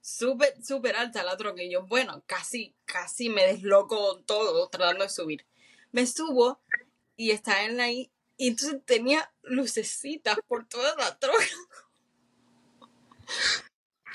[0.00, 1.62] Súper, súper alta la troca.
[1.62, 5.46] Y yo, bueno, casi, casi me desloco todo tratando de subir.
[5.92, 6.60] Me subo
[7.16, 8.10] y está él ahí.
[8.36, 11.44] Y entonces tenía lucecitas por toda la troca.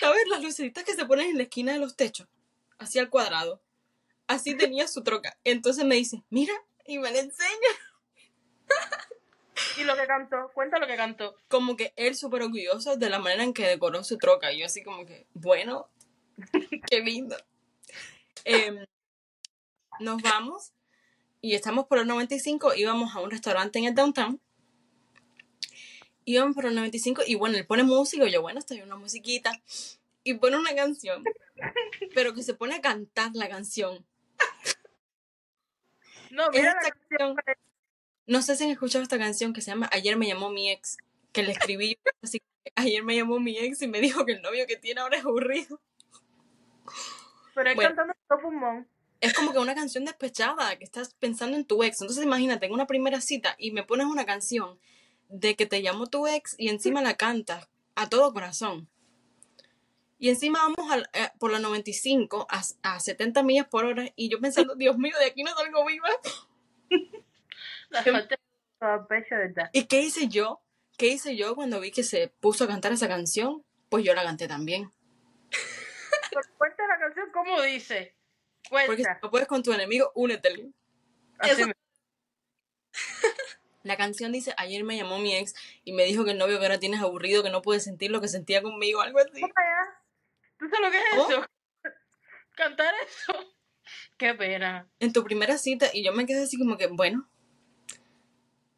[0.02, 0.28] ¿Sabes?
[0.28, 2.28] Las lucecitas que se ponen en la esquina de los techos.
[2.78, 3.62] Así al cuadrado.
[4.28, 5.38] Así tenía su troca.
[5.46, 6.54] Entonces me dice, mira,
[6.86, 7.50] y me la enseña.
[9.78, 11.36] Y lo que cantó, cuenta lo que cantó.
[11.48, 14.52] Como que él súper orgulloso de la manera en que decoró su troca.
[14.52, 15.90] Y yo así como que, bueno,
[16.90, 17.36] qué lindo.
[18.44, 18.86] Em,
[20.00, 20.72] nos vamos
[21.42, 22.76] y estamos por el 95.
[22.76, 24.40] Íbamos a un restaurante en el downtown.
[26.24, 28.26] Íbamos por el 95 y bueno, él pone música.
[28.26, 29.52] y Yo, bueno, estoy una musiquita.
[30.24, 31.24] Y pone una canción.
[32.16, 34.06] Pero que se pone a cantar la canción.
[36.32, 37.36] No, Es mira la canción.
[38.28, 40.98] No sé si han escuchado esta canción que se llama Ayer me llamó mi ex,
[41.32, 44.34] que le escribí yo, así que ayer me llamó mi ex y me dijo que
[44.34, 45.80] el novio que tiene ahora es aburrido.
[47.54, 47.90] Pero Bueno.
[47.90, 48.88] cantando todo pulmón.
[49.22, 52.02] Es como que una canción despechada, que estás pensando en tu ex.
[52.02, 54.78] Entonces imagínate, en una primera cita y me pones una canción
[55.30, 58.88] de que te llamó tu ex y encima la cantas a todo corazón.
[60.20, 64.30] Y encima vamos al- eh, por la 95 a, a 70 millas por hora y
[64.30, 66.10] yo pensando, Dios mío, de aquí no salgo viva.
[67.96, 69.70] La falta de pecho, ¿verdad?
[69.74, 70.62] ¿Y qué hice yo?
[70.98, 73.64] ¿Qué hice yo cuando vi que se puso a cantar esa canción?
[73.90, 74.92] Pues yo la canté también.
[76.58, 78.16] Cuenta la canción, ¿cómo dice?
[78.70, 79.20] Porque si Cuenta.
[79.22, 80.72] no puedes con tu enemigo, únetele.
[81.40, 81.74] Así Eso- me-
[83.84, 85.54] La canción dice, ayer me llamó mi ex
[85.84, 88.20] y me dijo que el novio que ahora tienes aburrido, que no puede sentir lo
[88.20, 89.42] que sentía conmigo, algo así.
[90.58, 91.46] ¿Tú sabes lo que es eso?
[92.56, 93.34] Cantar eso.
[94.18, 94.90] Qué pena.
[95.00, 97.30] En tu primera cita y yo me quedé así como que, bueno.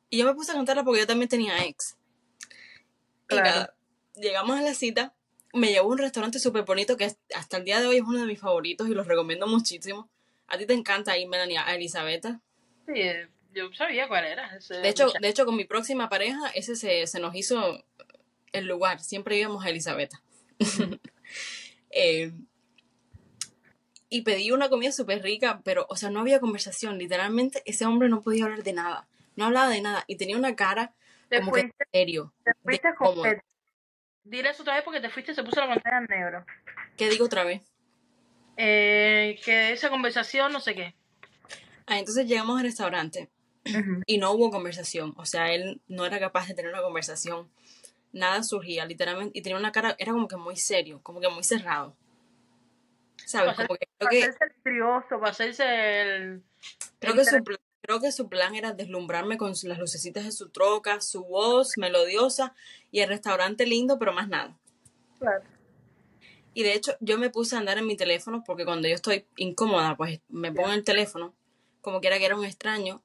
[0.10, 1.98] Y yo me puse a cantarla porque yo también tenía ex.
[2.42, 3.50] Y Claro.
[3.50, 3.76] nada,
[4.16, 5.14] llegamos a la cita,
[5.54, 8.20] me llevó a un restaurante súper bonito que hasta el día de hoy es uno
[8.22, 10.10] de mis favoritos y los recomiendo muchísimo.
[10.48, 12.26] A ti te encanta ir, Melanie, a Elizabeth.
[12.88, 13.02] Sí,
[13.54, 14.56] yo sabía cuál era.
[14.56, 17.84] ese De hecho, de hecho, con mi próxima pareja, ese se, se nos hizo
[18.54, 19.02] el lugar.
[19.02, 20.14] Siempre íbamos a Elizabeth.
[21.90, 22.32] Eh,
[24.10, 26.98] y pedí una comida súper rica, pero, o sea, no había conversación.
[26.98, 29.08] Literalmente, ese hombre no podía hablar de nada.
[29.38, 30.04] No hablaba de nada.
[30.08, 30.94] Y tenía una cara
[31.30, 32.34] te como que serio.
[32.44, 33.16] te de fuiste con
[34.24, 36.46] Dile eso otra vez porque te fuiste y se puso la pantalla en negro.
[36.98, 37.62] ¿Qué digo otra vez?
[38.58, 40.96] Eh, que esa conversación, no sé qué.
[41.86, 43.30] Ah, entonces llegamos al restaurante
[44.06, 45.14] y no hubo conversación.
[45.16, 47.50] O sea, él no era capaz de tener una conversación.
[48.12, 49.40] Nada surgía, literalmente.
[49.40, 51.96] Y tenía una cara, era como que muy serio, como que muy cerrado.
[53.26, 53.56] ¿Sabes?
[53.56, 56.44] Para Como que creo Para que, hacerse el trioso, para hacerse el...
[57.00, 57.44] creo el que, su,
[57.88, 62.54] creo que su plan era deslumbrarme con las lucecitas de su troca, su voz melodiosa
[62.92, 64.58] y el restaurante lindo, pero más nada.
[65.20, 65.46] Claro.
[66.54, 69.26] Y de hecho, yo me puse a andar en mi teléfono porque cuando yo estoy
[69.38, 71.34] incómoda, pues me pongo en el teléfono,
[71.80, 73.02] como quiera que era un extraño.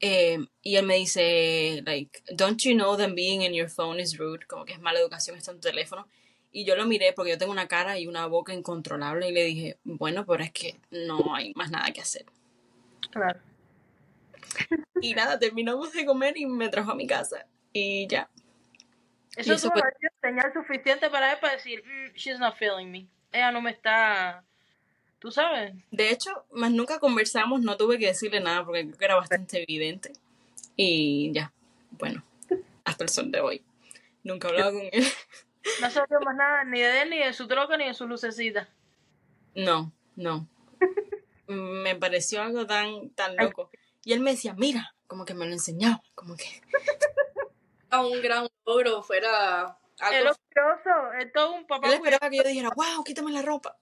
[0.00, 4.18] eh, y él me dice, like, don't you know that being in your phone is
[4.18, 4.46] rude?
[4.46, 6.08] Como que es mala educación estar en tu teléfono.
[6.50, 9.44] Y yo lo miré porque yo tengo una cara y una boca incontrolable y le
[9.44, 12.26] dije, bueno, pero es que no hay más nada que hacer.
[13.12, 13.38] Claro.
[15.00, 17.46] Y nada, terminamos de comer y me trajo a mi casa.
[17.72, 18.28] Y ya.
[19.36, 22.86] Eso, eso fue- que ser señal suficiente para él para decir, "Mm, she's not feeling
[22.90, 23.06] me.
[23.32, 24.42] Ella no me está...
[25.18, 25.74] ¿Tú sabes?
[25.90, 29.62] De hecho, más nunca conversamos, no tuve que decirle nada porque creo que era bastante
[29.62, 30.12] evidente.
[30.76, 31.52] Y ya,
[31.92, 32.22] bueno,
[32.84, 33.62] hasta el sol de hoy.
[34.22, 34.92] Nunca he hablado con él.
[35.80, 38.68] No sabía más nada ni de él, ni de su troca, ni de su lucecita.
[39.56, 40.46] No, no.
[41.48, 43.68] Me pareció algo tan, tan loco.
[44.06, 46.44] Y él me decía, mira, como que me lo enseñaba, como que...
[47.90, 52.04] A un gran logro fuera El algo orgulloso, es todo un papá Él cuidado.
[52.04, 53.76] esperaba que yo dijera, wow, quítame la ropa.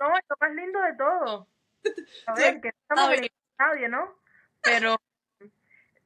[0.00, 1.48] No, es lo más lindo de todo.
[2.26, 4.18] A ver, que no estamos A nadie, ¿no?
[4.62, 4.96] Pero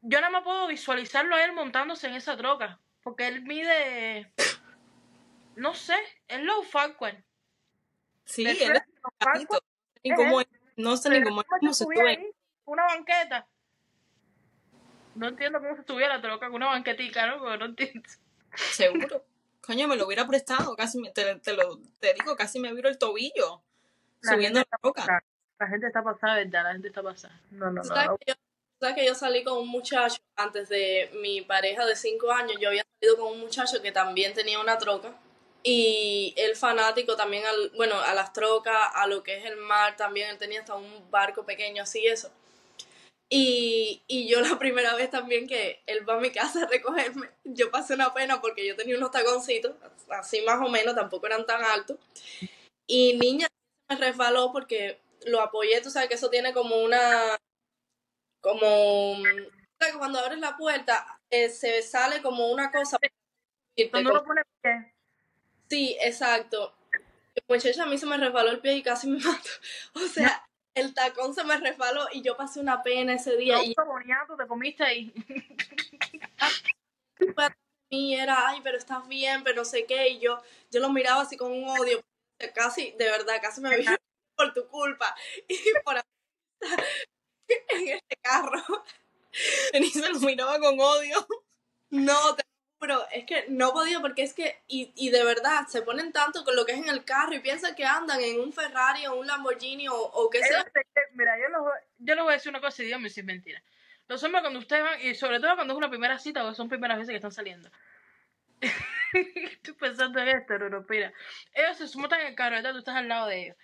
[0.01, 2.81] yo nada más puedo visualizarlo a él montándose en esa troca.
[3.05, 4.33] Porque él mide.
[5.55, 5.97] No sé,
[6.27, 7.23] es low Farquhar.
[8.25, 8.83] Sí, ¿De él es
[9.49, 9.61] low
[10.03, 12.35] Es es, no sé ni cómo, ¿cómo cómo se sube.
[12.67, 13.47] Una banqueta.
[15.15, 17.39] No entiendo cómo se la troca con una banquetica, ¿no?
[17.39, 18.09] Porque no entiendo.
[18.55, 19.25] Seguro.
[19.61, 22.89] Coño, me lo hubiera prestado, casi me- te, te lo te digo, casi me viro
[22.89, 23.63] el tobillo
[24.21, 25.03] La subiendo la roca.
[25.03, 25.25] pasada.
[25.59, 26.65] La gente está pasada, ¿verdad?
[26.65, 27.41] La gente está pasada.
[27.53, 27.95] No, no, ¿Tú no.
[27.95, 28.19] sabes, no.
[28.19, 28.41] que yo, tú
[28.81, 32.57] sabes que yo salí con un muchacho antes de mi pareja de cinco años?
[32.61, 35.15] Yo había salido con un muchacho que también tenía una troca.
[35.63, 39.97] Y él fanático también, al, bueno, a las trocas, a lo que es el mar
[39.97, 40.29] también.
[40.29, 42.31] Él tenía hasta un barco pequeño así, eso.
[43.29, 47.31] Y, y yo la primera vez también que él va a mi casa a recogerme,
[47.45, 49.75] yo pasé una pena porque yo tenía unos taconcitos,
[50.11, 51.99] así más o menos, tampoco eran tan altos.
[52.87, 53.49] Y niña
[53.89, 57.37] me resbaló porque lo apoyé, tú sabes que eso tiene como una,
[58.41, 59.17] como,
[59.99, 62.99] cuando abres la puerta eh, se sale como una cosa.
[63.91, 64.93] Cuando uno pone pie,
[65.69, 66.77] Sí, exacto.
[67.49, 69.51] Muchacha, a mí se me resbaló el pie y casi me mató.
[69.95, 73.63] O sea, el tacón se me resbaló y yo pasé una pena ese día.
[73.63, 75.13] Y un boniato te comiste ahí.
[77.37, 77.57] para
[77.91, 80.09] mí era, ay, pero estás bien, pero no sé qué.
[80.09, 82.03] Y yo, yo lo miraba así con un odio.
[82.55, 83.85] Casi, de verdad, casi me vi
[84.37, 85.15] por tu culpa.
[85.49, 86.03] Y por
[87.47, 88.63] en este carro.
[89.75, 91.27] Ni se lo miraba con odio.
[91.91, 92.43] No, te
[92.87, 96.45] juro, es que no podía porque es que, y, y de verdad, se ponen tanto
[96.45, 99.15] con lo que es en el carro y piensan que andan en un Ferrari o
[99.17, 100.63] un Lamborghini o, o qué sea.
[100.63, 103.27] Se- Mira, yo voy- yo les voy a decir una cosa y dígame si es
[103.27, 103.63] mentira.
[104.09, 106.69] Los hombres cuando ustedes van, y sobre todo cuando es una primera cita o son
[106.69, 107.71] primeras veces que están saliendo.
[109.13, 111.13] Estoy pensando en esto, no, no, mira.
[111.53, 112.73] Ellos se montan en el carro, ¿verdad?
[112.73, 113.57] Tú estás al lado de ellos.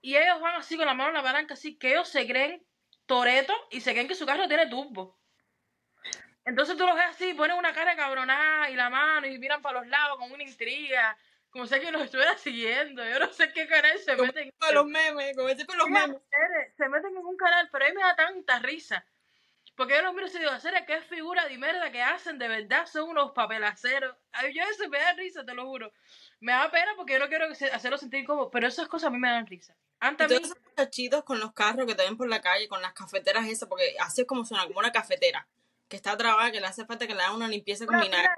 [0.00, 2.64] Y ellos van así con la mano en la palanca, así que ellos se creen
[3.06, 5.18] toreto y se creen que su carro tiene turbo.
[6.48, 9.80] Entonces tú los ves así, ponen una cara cabronada y la mano y miran para
[9.80, 11.14] los lados con una intriga,
[11.50, 13.06] como si que los estuviera siguiendo.
[13.06, 14.50] Yo no sé qué canal se meten.
[14.58, 16.16] Con los memes, como ese con los memes.
[16.74, 19.04] se meten en un canal, pero a mí me da tanta risa.
[19.76, 22.86] Porque yo los miro y digo, seres, qué figura de mierda que hacen, de verdad
[22.86, 24.16] son unos papelaceros.
[24.32, 25.92] Ay, yo eso me da risa, te lo juro.
[26.40, 29.18] Me da pena porque yo no quiero hacerlo sentir como, pero esas cosas a mí
[29.18, 29.76] me dan risa.
[30.00, 32.80] Antes a mí, esos muchachitos con los carros que te ven por la calle, con
[32.80, 35.46] las cafeteras esas, porque así es como suena, como una cafetera,
[35.88, 38.28] que está trabada, que le hace falta que le hagan una limpieza con vinagre.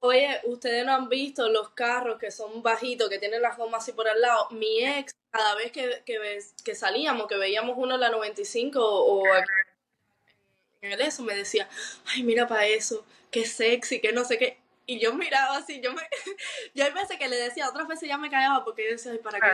[0.00, 3.92] Oye, ustedes no han visto los carros que son bajitos, que tienen las gomas así
[3.92, 4.48] por al lado.
[4.50, 8.78] Mi ex, cada vez que, que, ves- que salíamos, que veíamos uno en la 95
[8.84, 9.48] o aquí
[10.82, 11.68] en el eso, me decía,
[12.06, 14.58] ay, mira para eso, qué sexy, que no sé qué.
[14.84, 16.02] Y yo miraba así, yo me...
[16.74, 19.18] yo hay veces que le decía, otras veces ya me callaba porque yo decía, ay,
[19.18, 19.46] ¿para qué?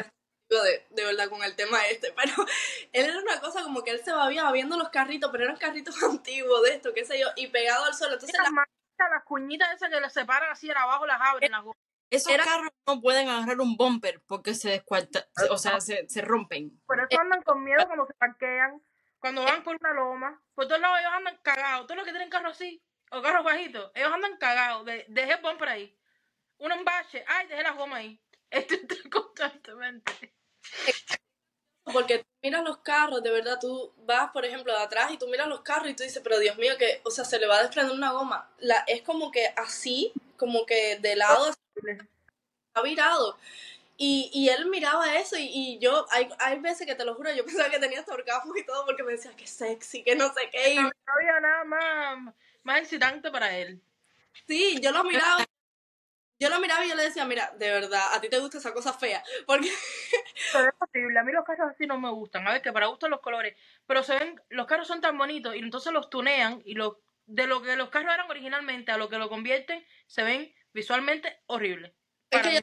[0.49, 2.34] De, de verdad con el tema este, pero
[2.93, 5.97] él era una cosa como que él se babía viendo los carritos, pero eran carritos
[6.03, 8.14] antiguos de esto, qué sé yo, y pegado al suelo.
[8.14, 11.53] Entonces Las la manitas, las cuñitas esas que las separan así en abajo, las abren,
[11.53, 11.76] las gomas.
[12.11, 16.20] Esos Era- carros no pueden agarrar un bumper porque se descuarta, o sea, se, se
[16.20, 16.78] rompen.
[16.86, 18.82] Por eso andan con miedo cuando se parquean,
[19.18, 20.43] cuando van por una loma.
[20.55, 21.86] Por todos lados ellos andan cagados.
[21.86, 24.84] Todos los que tienen carros así, o carros bajitos, ellos andan cagados.
[24.84, 25.99] De, dejé el bumper ahí.
[26.59, 28.20] Un embache, ay, dejé las gomas ahí.
[28.53, 28.74] Esto
[29.11, 30.32] constantemente.
[31.84, 35.26] Porque tú miras los carros, de verdad, tú vas, por ejemplo, de atrás y tú
[35.26, 37.59] miras los carros y tú dices, pero Dios mío, que, o sea, se le va
[37.59, 38.48] a desprender una goma.
[38.59, 41.59] La, es como que así, como que de lado así,
[42.68, 43.36] está virado.
[43.96, 47.32] Y, y él miraba eso y, y yo, hay, hay veces que te lo juro,
[47.32, 50.32] yo pensaba que tenía hasta orgasmos y todo porque me decía, que sexy, que no
[50.34, 50.74] sé qué.
[50.74, 53.80] Y No, no había nada más, más excitante para él.
[54.46, 55.44] sí, yo lo miraba.
[56.43, 58.72] Yo lo miraba y yo le decía, mira, de verdad, a ti te gusta esa
[58.72, 59.22] cosa fea.
[59.47, 59.68] Porque
[60.53, 61.18] Pero es posible.
[61.18, 62.47] A mí los carros así no me gustan.
[62.49, 63.57] A ver, que para gusto los colores.
[63.86, 67.47] Pero se ven, los carros son tan bonitos y entonces los tunean y los, de
[67.47, 71.93] lo que los carros eran originalmente a lo que lo convierten, se ven visualmente horribles.
[72.30, 72.61] Es que ya-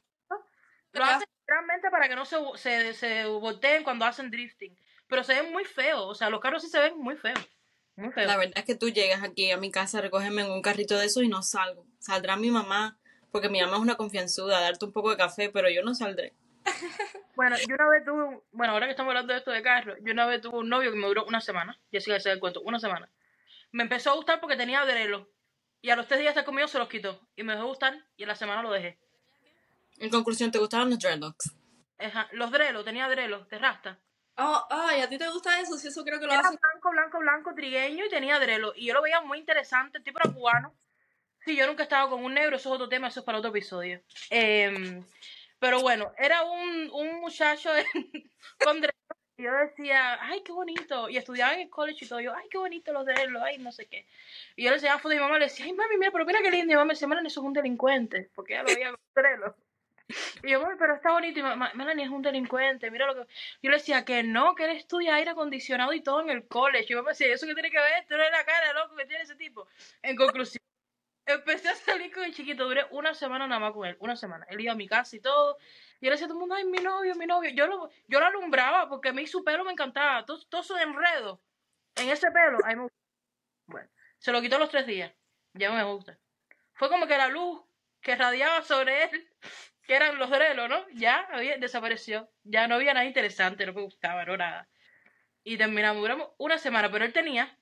[0.94, 4.78] Lo hacen realmente para que no se, se, se volteen cuando hacen drifting.
[5.08, 6.04] Pero se ven muy feos.
[6.06, 7.40] O sea, los carros sí se ven muy feos.
[7.96, 8.28] Muy feos.
[8.28, 10.98] La verdad es que tú llegas aquí a mi casa a recogerme en un carrito
[10.98, 11.86] de esos y no salgo.
[12.00, 12.98] Saldrá mi mamá,
[13.32, 15.94] porque mi mamá es una confianzuda, a darte un poco de café, pero yo no
[15.96, 16.34] saldré.
[17.36, 19.96] Bueno, yo una vez tuve, un- bueno, ahora que estamos hablando de esto de carro,
[20.02, 21.80] yo una vez tuve un novio que me duró una semana.
[21.90, 23.10] Ya sí se el cuento, una semana.
[23.72, 25.30] Me empezó a gustar porque tenía drelo.
[25.82, 27.22] Y a los tres días estar conmigo se los quitó.
[27.38, 29.00] Y me dejó gustar y en la semana lo dejé.
[30.00, 31.56] En conclusión, ¿te gustaban los dreadlocks?
[31.98, 33.98] Ajá, Los drelos, tenía drelos, de rasta.
[34.36, 35.78] Ah, ay, ¿a ti te gusta eso?
[35.78, 38.74] Sí, eso creo que lo Era blanco, blanco, blanco, trigueño y tenía drelo.
[38.76, 40.74] Y yo lo veía muy interesante, el tipo era cubano.
[41.56, 43.50] Yo nunca he estado con un negro, eso es otro tema, eso es para otro
[43.50, 44.02] episodio.
[44.30, 45.04] Em,
[45.60, 47.70] pero bueno, era un, un muchacho
[48.64, 48.82] con.
[49.39, 51.08] Y yo decía, ay, qué bonito.
[51.08, 52.20] Y estudiaba en el college y todo.
[52.20, 54.06] Yo, ay, qué bonito los drelos, ay, no sé qué.
[54.58, 56.41] Y yo le enseñaba fotos a mi mamá, le decía, ay, mami, mira, pero mira
[56.41, 56.66] qué lindo.
[56.66, 58.30] Y mi mamá me decía, Melanie, eso es un delincuente.
[58.36, 59.56] Porque ella lo veía con drelos.
[60.43, 61.39] Y yo, mami, pero está bonito.
[61.39, 63.32] Y mamá, Melanie es un delincuente, mira lo que.
[63.62, 66.88] Yo le decía que no, que él estudia aire acondicionado y todo en el college.
[66.89, 68.06] Y yo me decía, ¿eso qué tiene que ver?
[68.10, 69.70] Tú no es la cara loco que tiene ese tipo.
[70.02, 70.62] En conclusión,
[71.34, 72.66] empecé a salir con el chiquito.
[72.66, 74.46] Duré una semana nada más con él, una semana.
[74.50, 75.58] Él iba a mi casa y todo.
[76.00, 77.50] Y yo le decía a todo el mundo, ay, mi novio, mi novio.
[77.52, 80.26] Yo lo, yo lo alumbraba porque a mí su pelo me encantaba.
[80.26, 81.42] Todo, todo su enredo
[81.96, 82.88] en ese pelo, a mí me.
[83.68, 85.14] Bueno, se lo quitó los tres días.
[85.54, 86.18] Ya me gusta.
[86.74, 87.62] Fue como que la luz
[88.02, 89.30] que radiaba sobre él,
[89.88, 90.88] que eran los drelos, ¿no?
[90.94, 92.30] Ya había, desapareció.
[92.44, 94.68] Ya no había nada interesante, no me gustaba, no nada.
[95.44, 97.59] Y terminamos, duramos una semana, pero él tenía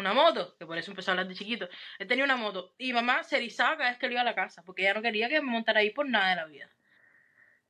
[0.00, 1.68] una moto, que por eso empezó a hablar de chiquito.
[1.98, 4.34] Él tenía una moto y mamá se erizaba cada vez que él iba a la
[4.34, 6.68] casa, porque ella no quería que me montara ahí por nada de la vida.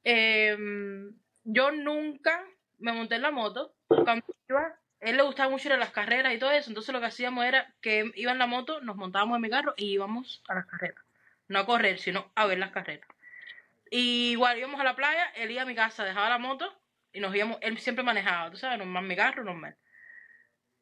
[0.05, 1.12] Em,
[1.45, 2.45] yo nunca
[2.79, 3.74] me monté en la moto.
[3.89, 7.01] Cuando iba, él le gustaba mucho ir a las carreras y todo eso, entonces lo
[7.01, 10.43] que hacíamos era que iba en la moto, nos montábamos en mi carro y íbamos
[10.49, 11.05] a las carreras.
[11.49, 13.09] No a correr, sino a ver las carreras.
[13.91, 16.72] Y igual íbamos a la playa, él iba a mi casa, dejaba la moto
[17.12, 19.76] y nos íbamos, él siempre manejaba, tú sabes, normal mi carro, normal.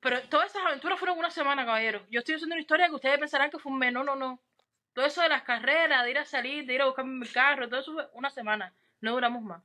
[0.06, 2.06] Pero todas esas aventuras fueron una semana, caballero.
[2.12, 4.40] Yo estoy haciendo una historia que ustedes pensarán que fue un mes, no, no, no.
[4.92, 7.68] Todo eso de las carreras, de ir a salir, de ir a buscar mi carro,
[7.68, 9.64] todo eso fue una semana, no duramos más.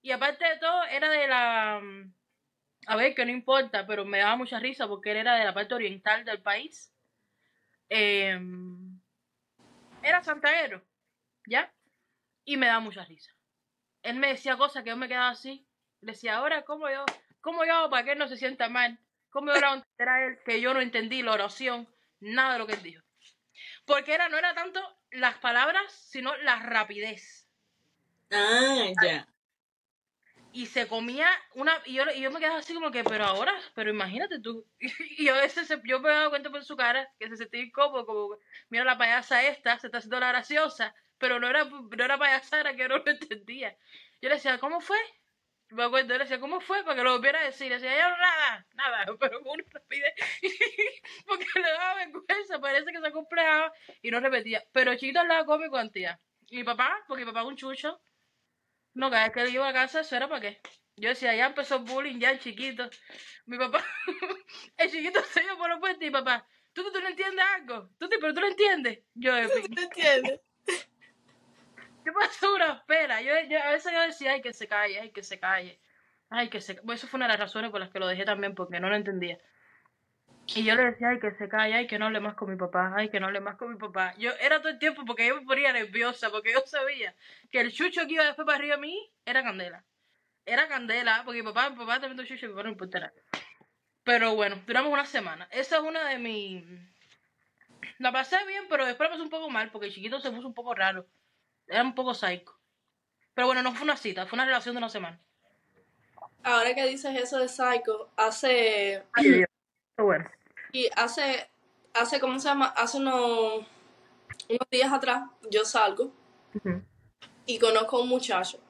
[0.00, 1.80] Y aparte de todo, era de la...
[1.82, 2.14] mm,
[2.86, 5.52] A ver, que no importa, pero me daba mucha risa porque él era de la
[5.52, 6.90] parte oriental del país.
[7.90, 8.98] Em,
[10.02, 10.82] era santaguero,
[11.46, 11.70] ¿ya?
[12.46, 13.32] Y me daba mucha risa.
[14.02, 15.66] Él me decía cosas que yo me quedaba así.
[16.00, 17.04] Le decía, ahora, ¿cómo yo,
[17.42, 18.98] cómo yo hago para que él no se sienta mal?
[19.34, 21.88] ¿Cómo yo le voy a entender a él que yo no entendí la oración?
[22.20, 23.02] Nada de lo que él dijo.
[23.86, 24.80] Porque era, no era tanto
[25.10, 27.48] las palabras, sino la rapidez.
[28.30, 29.26] Ah, ya.
[30.52, 33.52] Y se comía una, y yo, y yo me quedaba así como que, pero ahora,
[33.74, 34.64] pero imagínate tú.
[35.18, 37.62] Y yo a veces se- yo me daba cuenta por su cara que se sentía
[37.62, 38.38] incómodo, como,
[38.70, 42.60] mira la payasa esta, se está haciendo la graciosa, pero no era, no era payasa,
[42.60, 43.76] era que yo no lo entendía.
[44.22, 44.98] Yo le decía, ¿cómo fue?
[45.74, 46.84] Me acuerdo, le decía, ¿cómo fue?
[46.84, 47.68] Para que lo volviera a decir.
[47.68, 50.14] Le decía, yo nada, nada, pero con una rapidez.
[51.26, 54.64] Porque le daba vergüenza, parece que se acomplejaba y no repetía.
[54.72, 56.20] Pero chiquito hablaba cómico antía.
[56.48, 58.00] Y mi papá, porque mi papá es un chucho,
[58.94, 60.60] no, cada vez que iba a casa, eso era para qué.
[60.96, 62.88] Yo decía, ya empezó el bullying, ya el chiquito.
[63.46, 63.84] Mi papá,
[64.76, 67.90] el chiquito se iba por los puentes y papá, ¿tú, tú, no entiendes algo?
[67.98, 69.00] ¿Tú, pero tú lo entiendes?
[69.14, 70.40] Yo, Epi, ¿Te entiendes?
[72.04, 73.20] Yo pasé una espera.
[73.22, 75.80] Yo, a veces yo decía, ay, que se calle, ay, que se calle.
[76.30, 78.54] Ay, que se eso fue una de las razones por las que lo dejé también,
[78.54, 79.38] porque no lo entendía.
[80.46, 82.56] Y yo le decía, ay, que se calle, ay, que no hable más con mi
[82.56, 84.14] papá, ay, que no hable más con mi papá.
[84.18, 87.14] Yo era todo el tiempo porque yo me ponía nerviosa, porque yo sabía
[87.50, 89.84] que el chucho que iba después para arriba a mí era candela.
[90.44, 93.00] Era candela, porque mi papá, mi papá también tuvo chucho y mi papá no importa
[93.00, 93.12] nada.
[94.02, 95.48] Pero bueno, duramos una semana.
[95.50, 96.64] Esa es una de mis...
[97.98, 100.46] La pasé bien, pero después la pasé un poco mal, porque el chiquito se puso
[100.46, 101.06] un poco raro.
[101.68, 102.54] Era un poco psycho.
[103.34, 105.18] Pero bueno, no fue una cita, fue una relación de una semana.
[106.42, 109.46] Ahora que dices eso de Psycho, hace Pero
[110.06, 110.30] bueno.
[110.72, 111.48] y hace
[111.94, 113.64] hace cómo se llama, hace unos
[114.48, 116.12] unos días atrás yo salgo
[117.46, 118.60] y conozco a un muchacho.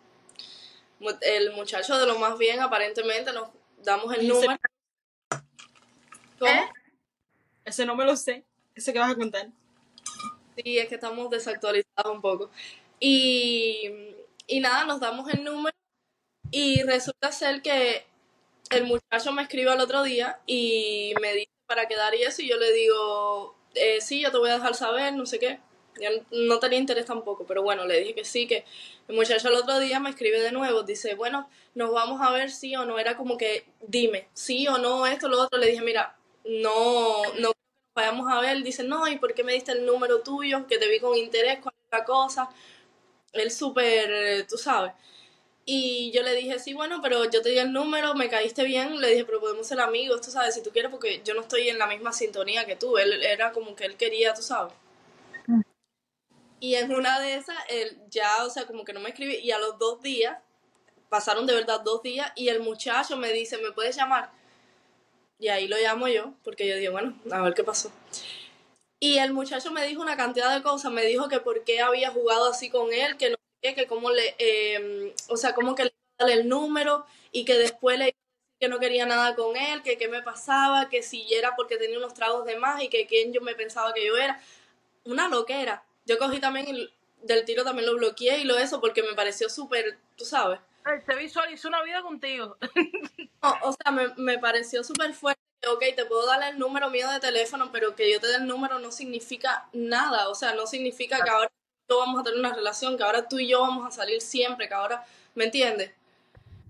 [1.01, 4.57] Mu- El muchacho de lo más bien aparentemente nos damos el número.
[6.39, 6.51] ¿Cómo?
[6.53, 6.69] ¿Eh?
[7.65, 8.45] Ese no me lo sé.
[8.75, 9.49] Ese que vas a contar.
[10.57, 12.51] Sí, es que estamos desactualizados un poco.
[13.01, 13.91] Y,
[14.47, 15.75] y nada, nos damos el número
[16.51, 18.07] y resulta ser que
[18.71, 22.49] el muchacho me escribe al otro día y me dice para quedar y eso y
[22.49, 25.61] yo le digo, eh, sí, yo te voy a dejar saber, no sé qué.
[26.01, 28.65] Ya no- tenía interés tampoco, pero bueno, le dije que sí, que
[29.09, 32.51] el muchacho el otro día me escribe de nuevo, dice, bueno, nos vamos a ver
[32.51, 35.83] sí o no, era como que dime, sí o no, esto, lo otro, le dije,
[35.83, 37.53] mira, no, no
[37.95, 40.67] vayamos a ver, dice, no, ¿y por qué me diste el número tuyo?
[40.67, 41.59] Que te vi con interés,
[41.93, 42.49] la cosa.
[43.35, 44.93] Él súper, tú sabes.
[45.67, 49.01] Y yo le dije, sí, bueno, pero yo te di el número, me caíste bien,
[49.01, 51.71] le dije, pero podemos ser amigos, tú sabes, si tú quieres, porque yo no estoy
[51.71, 52.99] en la misma sintonía que tú.
[52.99, 54.75] Él era como que él quería, tú sabes.
[56.61, 59.51] Y en una de esas, él ya, o sea, como que no me escribí, y
[59.53, 60.39] a los dos días,
[61.09, 64.31] pasaron de verdad dos días, y el muchacho me dice, ¿me puedes llamar?
[65.39, 67.91] Y ahí lo llamo yo, porque yo digo, bueno, a ver qué pasó.
[69.01, 72.11] Y el muchacho me dijo una cantidad de cosas, me dijo que por qué había
[72.11, 75.85] jugado así con él, que no sé que cómo le, eh, o sea, como que
[75.85, 78.79] le iba a dar el número y que después le iba a decir que no
[78.79, 82.47] quería nada con él, que qué me pasaba, que si era porque tenía unos tragos
[82.47, 84.41] de más y que quién yo me pensaba que yo era.
[85.05, 85.85] Una loquera.
[86.07, 86.93] Yo cogí también el-
[87.23, 90.61] del tiro, también lo bloqueé y lo eso porque me pareció súper, tú sabes.
[91.07, 92.57] Se visualizó una vida contigo.
[93.43, 95.41] No, o sea, me, me pareció súper fuerte.
[95.73, 98.47] Ok, te puedo dar el número mío de teléfono, pero que yo te dé el
[98.47, 100.29] número no significa nada.
[100.29, 101.51] O sea, no significa que ahora
[101.87, 104.69] tú vamos a tener una relación, que ahora tú y yo vamos a salir siempre,
[104.69, 105.05] que ahora,
[105.35, 105.93] ¿me entiendes?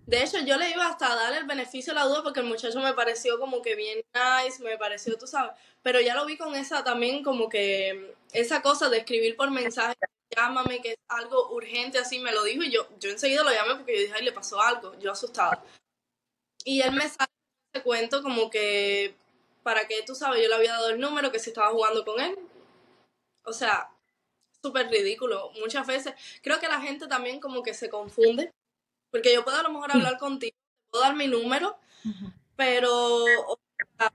[0.07, 2.47] De hecho, yo le iba hasta a dar el beneficio de la duda porque el
[2.47, 6.37] muchacho me pareció como que bien nice, me pareció, tú sabes, pero ya lo vi
[6.37, 9.95] con esa también como que esa cosa de escribir por mensaje,
[10.37, 13.77] llámame, que es algo urgente, así me lo dijo y yo, yo enseguida lo llamé
[13.77, 15.63] porque yo dije, ay, le pasó algo, yo asustada.
[16.65, 17.34] Y él me sale
[17.83, 19.15] cuento como que,
[19.63, 22.21] para que tú sabes, yo le había dado el número, que si estaba jugando con
[22.21, 22.39] él.
[23.45, 23.91] O sea,
[24.63, 25.51] súper ridículo.
[25.61, 28.51] Muchas veces, creo que la gente también como que se confunde,
[29.11, 30.57] porque yo puedo a lo mejor hablar contigo,
[30.91, 31.77] puedo dar mi número,
[32.57, 33.59] pero o
[33.99, 34.13] sea,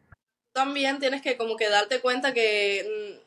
[0.51, 3.21] también tienes que como que darte cuenta que,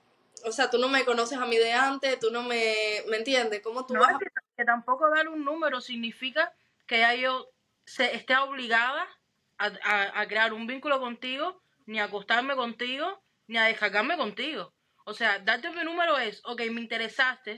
[0.45, 3.18] mm, o sea, tú no me conoces a mí de antes, tú no me, ¿me
[3.18, 3.62] entiendes?
[3.62, 4.18] ¿Cómo tú No, vas a...
[4.18, 6.53] que tampoco dar un número significa
[6.87, 7.49] que ya yo
[7.85, 9.07] se, esté obligada
[9.64, 14.74] a, a- a crear un vínculo contigo, ni a acostarme contigo, ni a descargarme contigo.
[15.04, 17.56] O sea, darte mi número es, ok, me interesaste,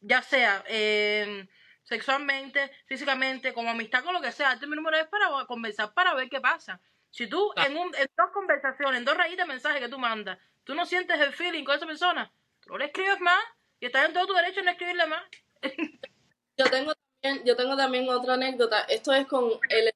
[0.00, 1.46] ya sea eh,
[1.82, 6.14] sexualmente, físicamente, como amistad, con lo que sea, darte mi número es para conversar, para
[6.14, 6.80] ver qué pasa.
[7.10, 7.66] Si tú Ah.
[7.66, 10.84] en, un, en dos conversaciones, en dos rayitas de mensaje que tú mandas, tú no
[10.86, 13.42] sientes el feeling con esa persona, tú no le escribes más
[13.80, 15.22] y estás en todo tu derecho a no escribirle más.
[16.56, 18.80] Yo tengo también, yo tengo también otra anécdota.
[18.82, 19.88] Esto es con el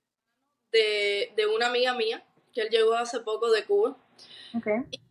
[0.75, 2.22] de, de una amiga mía,
[2.53, 3.97] que él llegó hace poco de Cuba.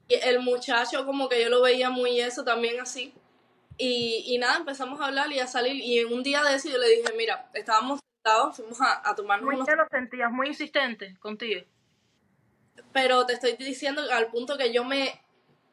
[0.08, 3.14] Y el muchacho como que yo lo veía muy eso también así.
[3.78, 5.76] Y, y nada, empezamos a hablar y a salir.
[5.84, 9.46] Y un día de eso yo le dije, mira, estábamos sentados, fuimos a, a tomarnos
[9.46, 9.68] Muy unos...
[9.68, 11.62] ya lo sentías, muy insistente contigo.
[12.92, 15.20] pero te estoy diciendo al punto que yo me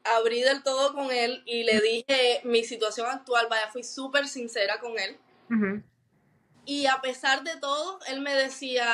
[0.04, 4.80] abrí del todo con él y le dije mi situación actual, vaya, fui súper sincera
[4.80, 5.16] con él.
[6.64, 8.86] Y a pesar de todo, él me decía,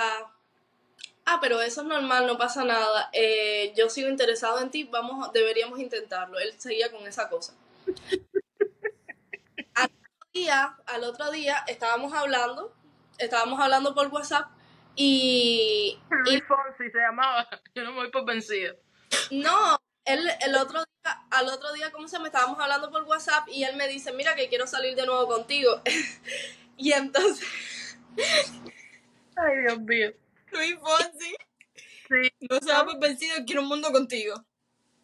[1.27, 5.33] ah, pero eso es normal, no pasa nada, eh, yo sigo interesado en ti, vamos,
[5.33, 6.39] deberíamos intentarlo.
[6.39, 7.55] Él seguía con esa cosa.
[9.74, 12.74] al, otro día, al otro día estábamos hablando,
[13.18, 14.49] estábamos hablando por WhatsApp
[14.95, 15.99] y...
[16.27, 18.77] y Fonsi se llamaba, yo no me voy por vencido.
[19.31, 23.49] No, él, el otro día, al otro día, ¿cómo se me estábamos hablando por WhatsApp
[23.49, 25.83] y él me dice, mira que quiero salir de nuevo contigo.
[26.77, 27.99] y entonces...
[29.37, 30.26] Ay, Dios mío.
[30.53, 31.37] Luis Fonsi.
[32.09, 32.47] Sí.
[32.49, 34.45] No se va por vencido, quiero un mundo contigo.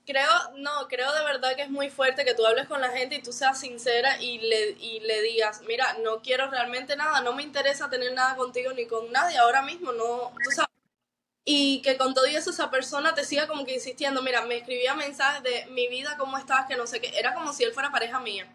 [0.05, 3.17] Creo, no, creo de verdad que es muy fuerte que tú hables con la gente
[3.17, 7.33] y tú seas sincera y le, y le digas, mira, no quiero realmente nada, no
[7.35, 10.71] me interesa tener nada contigo ni con nadie ahora mismo, no, tú sabes.
[11.45, 14.95] Y que con todo eso esa persona te siga como que insistiendo, mira, me escribía
[14.95, 17.93] mensajes de mi vida, cómo estás, que no sé qué, era como si él fuera
[17.93, 18.47] pareja mía.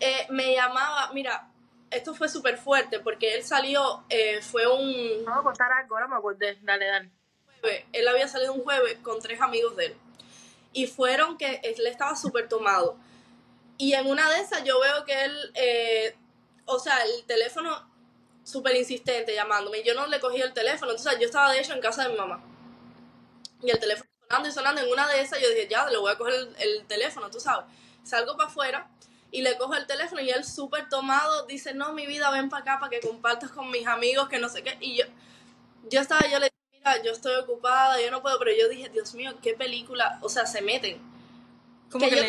[0.00, 1.49] Eh, me llamaba, mira,
[1.90, 5.24] esto fue súper fuerte porque él salió, eh, fue un...
[5.24, 7.10] Vamos a contar algo, ahora me acordé, dale, dale.
[7.92, 9.96] él había salido un jueves con tres amigos de él.
[10.72, 12.96] Y fueron que él estaba súper tomado.
[13.76, 16.16] Y en una de esas yo veo que él, eh,
[16.66, 17.90] o sea, el teléfono
[18.44, 19.82] súper insistente llamándome.
[19.82, 20.92] Yo no le cogí el teléfono.
[20.92, 22.40] Entonces yo estaba de hecho en casa de mi mamá.
[23.62, 24.80] Y el teléfono sonando y sonando.
[24.82, 27.40] En una de esas yo dije, ya, le voy a coger el, el teléfono, tú
[27.40, 27.66] sabes.
[28.04, 28.88] Salgo para afuera
[29.30, 32.62] y le cojo el teléfono y él súper tomado dice, no, mi vida, ven para
[32.62, 34.76] acá para que compartas con mis amigos, que no sé qué.
[34.80, 35.04] Y yo,
[35.88, 38.88] yo estaba, yo le dije, mira, yo estoy ocupada, yo no puedo, pero yo dije,
[38.88, 40.98] Dios mío, qué película, o sea, se meten.
[41.90, 42.28] Como Que que, yo le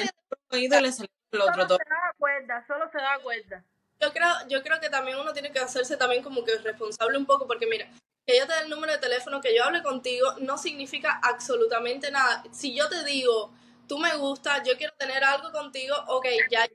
[0.49, 1.77] te- y le salió el otro Solo todo.
[1.77, 3.63] se da cuenta, solo se da cuenta.
[3.99, 7.25] Yo creo, yo creo que también uno tiene que hacerse también como que responsable un
[7.25, 7.87] poco, porque mira,
[8.25, 12.11] que yo te dé el número de teléfono, que yo hable contigo, no significa absolutamente
[12.11, 12.43] nada.
[12.51, 13.53] Si yo te digo,
[13.87, 16.67] tú me gustas, yo quiero tener algo contigo, ok, ya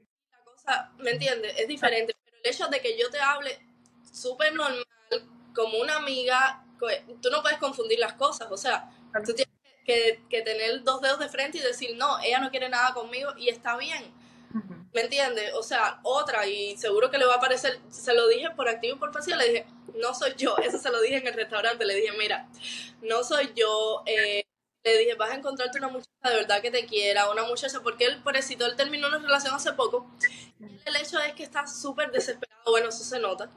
[0.67, 1.55] cosa, ¿me entiendes?
[1.59, 2.15] Es diferente.
[2.25, 3.59] Pero el hecho de que yo te hable
[4.13, 4.85] súper normal,
[5.55, 6.89] como una amiga, co-
[7.23, 8.91] tú no puedes confundir las cosas, o sea,
[9.25, 9.55] tú tienes
[9.85, 13.33] que, que tener dos dedos de frente y decir, no, ella no quiere nada conmigo
[13.39, 14.13] y está bien.
[14.95, 15.53] ¿Me entiendes?
[15.55, 18.97] O sea, otra, y seguro que le va a parecer, se lo dije por activo
[18.97, 21.85] y por pasivo, le dije, no soy yo, eso se lo dije en el restaurante,
[21.87, 22.49] le dije, mira,
[23.03, 24.46] no soy yo, eh,
[24.93, 28.07] le dije, vas a encontrarte una muchacha de verdad que te quiera, una muchacha, porque
[28.07, 30.11] él, pobrecito, él terminó una relación hace poco,
[30.85, 33.51] el hecho es que está súper desesperado, bueno, eso se nota,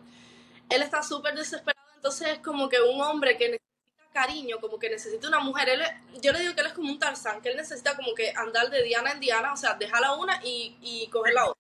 [0.69, 4.89] él está súper desesperado, entonces es como que un hombre que necesita cariño, como que
[4.89, 5.81] necesita una mujer, él,
[6.21, 8.69] yo le digo que él es como un Tarzán, que él necesita como que andar
[8.69, 11.59] de diana en diana, o sea, dejar la una y, y coger la otra.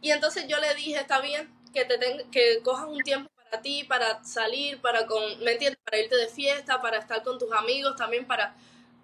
[0.00, 3.28] Y entonces yo le dije, está bien que te ten- que cojas un tiempo
[3.60, 5.80] ti, para salir, para con, ¿me entiendes?
[5.84, 8.54] Para irte de fiesta, para estar con tus amigos, también para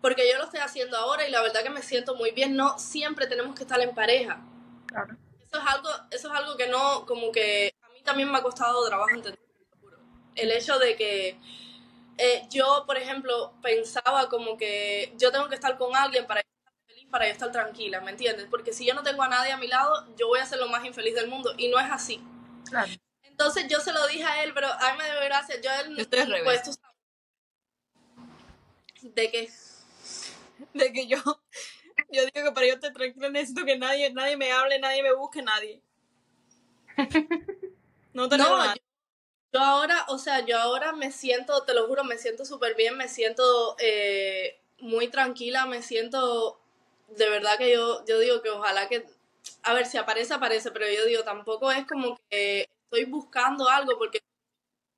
[0.01, 2.79] porque yo lo estoy haciendo ahora y la verdad que me siento muy bien, no
[2.79, 4.41] siempre tenemos que estar en pareja.
[4.87, 5.17] Claro.
[5.41, 8.43] Eso es algo eso es algo que no como que a mí también me ha
[8.43, 9.41] costado trabajo entender.
[10.35, 11.39] El hecho de que
[12.17, 16.73] eh, yo, por ejemplo, pensaba como que yo tengo que estar con alguien para estar
[16.87, 18.47] feliz, para yo estar tranquila, ¿me entiendes?
[18.51, 20.69] Porque si yo no tengo a nadie a mi lado, yo voy a ser lo
[20.69, 22.23] más infeliz del mundo y no es así.
[22.69, 22.91] Claro.
[23.41, 25.59] Entonces yo se lo dije a él, pero a mí me dio gracia.
[25.62, 26.78] Yo él, estoy al pues.
[29.01, 29.51] De que
[30.74, 31.16] De que yo,
[32.11, 35.14] yo digo que para yo estar tranquila necesito que nadie, nadie me hable, nadie me
[35.14, 35.80] busque, nadie.
[38.12, 38.80] No tenemos no, yo,
[39.53, 42.97] yo ahora, o sea, yo ahora me siento, te lo juro, me siento súper bien,
[42.97, 46.61] me siento eh, muy tranquila, me siento,
[47.09, 49.07] de verdad que yo, yo digo que ojalá que,
[49.62, 53.97] a ver, si aparece, aparece, pero yo digo, tampoco es como que estoy buscando algo,
[53.99, 54.20] porque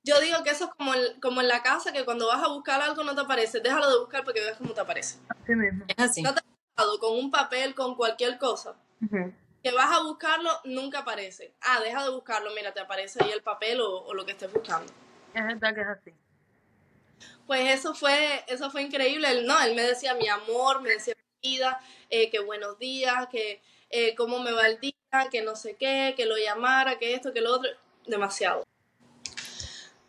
[0.04, 2.48] yo digo que eso es como, el- como en la casa, que cuando vas a
[2.48, 5.18] buscar algo no te aparece, déjalo de buscar porque veas cómo te aparece.
[5.28, 5.84] Así mismo.
[5.88, 6.22] Es así.
[6.22, 8.74] No te ha pasado con un papel, con cualquier cosa.
[9.62, 11.54] Que vas a buscarlo, nunca aparece.
[11.60, 14.52] Ah, deja de buscarlo, mira, te aparece ahí el papel o, o lo que estés
[14.52, 14.90] buscando.
[15.34, 16.12] Es verdad que es así.
[17.46, 19.30] Pues eso fue, eso fue increíble.
[19.30, 21.80] Él, no, él me decía mi amor, me decía mi vida,
[22.10, 24.94] eh, que buenos días, que eh, cómo me va el día,
[25.30, 27.70] que no sé qué, que lo llamara, que esto, que lo otro.
[28.06, 28.64] Demasiado.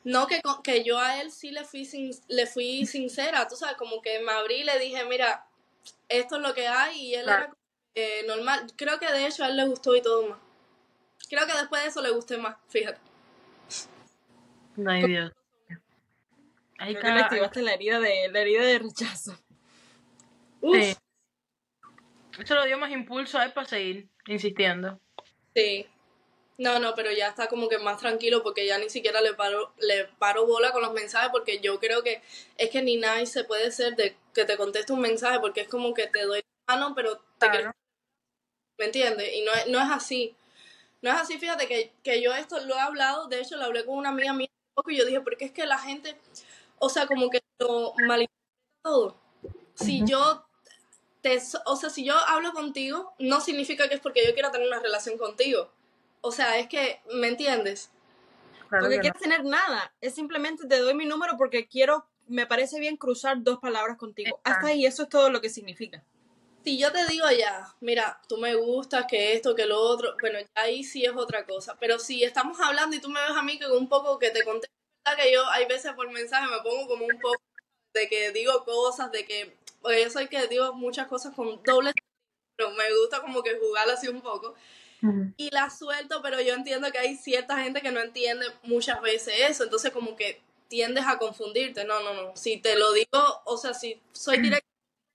[0.04, 3.78] No, que, que yo a él sí le fui, sin, le fui sincera, tú sabes,
[3.78, 5.46] como que me abrí y le dije, mira,
[6.10, 7.46] esto es lo que hay y él Claro.
[7.46, 7.56] era
[7.96, 8.68] eh, normal.
[8.76, 10.40] Creo que de hecho a él le gustó y todo más.
[11.30, 13.00] Creo que después de eso le gusté más, fíjate.
[14.76, 15.32] No hay Dios.
[16.78, 19.38] Creo que, le activaste la herida de, la herida de rechazo.
[20.60, 20.96] Uf, sí.
[22.40, 25.00] Eso lo dio más impulso a él para seguir insistiendo.
[25.56, 25.88] sí.
[26.58, 29.74] No, no, pero ya está como que más tranquilo porque ya ni siquiera le paro,
[29.80, 32.22] le paro bola con los mensajes porque yo creo que
[32.58, 35.68] es que ni nadie se puede ser de que te conteste un mensaje porque es
[35.68, 37.72] como que te doy la mano, pero te Claro.
[38.78, 39.34] ¿Me entiendes?
[39.34, 40.36] Y no es, no es así.
[41.02, 43.86] No es así, fíjate que, que yo esto lo he hablado, de hecho lo hablé
[43.86, 46.16] con una amiga mía hace poco y yo dije, porque es que la gente,
[46.80, 48.32] o sea, como que lo malinterpreta
[48.84, 49.18] todo.
[49.76, 50.46] Si yo
[51.22, 54.68] te, o sea, si yo hablo contigo, no significa que es porque yo quiera tener
[54.68, 55.70] una relación contigo.
[56.26, 57.92] O sea, es que, ¿me entiendes?
[58.70, 59.02] Claro Porque que no.
[59.02, 59.94] quieres tener nada.
[60.00, 64.30] Es simplemente te doy mi número porque quiero, me parece bien cruzar dos palabras contigo.
[64.30, 64.50] Exacto.
[64.50, 66.02] Hasta ahí, eso es todo lo que significa.
[66.64, 70.40] Si yo te digo ya, mira, tú me gustas, que esto, que lo otro, bueno,
[70.40, 71.76] ya ahí sí es otra cosa.
[71.78, 74.46] Pero si estamos hablando y tú me ves a mí que un poco que te
[74.46, 74.70] conté,
[75.06, 75.22] ¿verdad?
[75.22, 77.44] que yo hay veces por mensaje me pongo como un poco
[77.94, 81.92] de que digo cosas, de que, porque yo soy que digo muchas cosas con doble,
[82.56, 84.56] pero me gusta como que jugar así un poco.
[85.38, 89.34] Y la suelto, pero yo entiendo que hay cierta gente que no entiende muchas veces
[89.50, 91.86] eso, entonces como que tiendes a confundirte.
[91.86, 92.36] No, no, no.
[92.36, 94.68] Si te lo digo, o sea, si soy directa,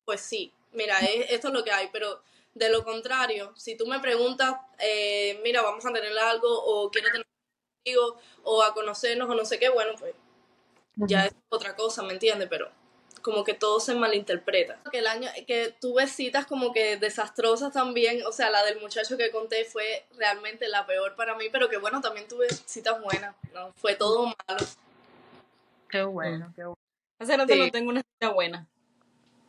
[0.04, 2.22] pues sí, mira, es- esto es lo que hay, pero
[2.54, 7.08] de lo contrario, si tú me preguntas, eh, mira, vamos a tener algo, o quiero
[7.10, 7.26] tener
[7.84, 10.14] contigo, o a conocernos, o no sé qué, bueno, pues
[11.06, 12.48] ya es otra cosa, ¿me entiendes?
[12.50, 12.70] Pero
[13.20, 14.78] como que todo se malinterpreta.
[14.90, 19.16] Que el año que tuve citas como que desastrosas también, o sea, la del muchacho
[19.16, 23.34] que conté fue realmente la peor para mí, pero que bueno, también tuve citas buenas,
[23.52, 24.60] no fue todo malo.
[25.88, 26.78] Qué bueno, qué bueno.
[27.18, 27.58] Hace rato Sí.
[27.58, 28.66] no tengo una cita buena.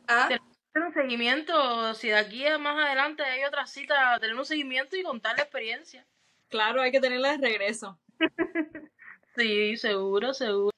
[0.08, 0.40] Ah, Hacer
[0.86, 5.02] un seguimiento, si de aquí a más adelante hay otra cita, tener un seguimiento y
[5.02, 6.06] contar la experiencia.
[6.48, 7.98] Claro, hay que tenerla de regreso.
[9.36, 10.76] Sí, seguro, seguro.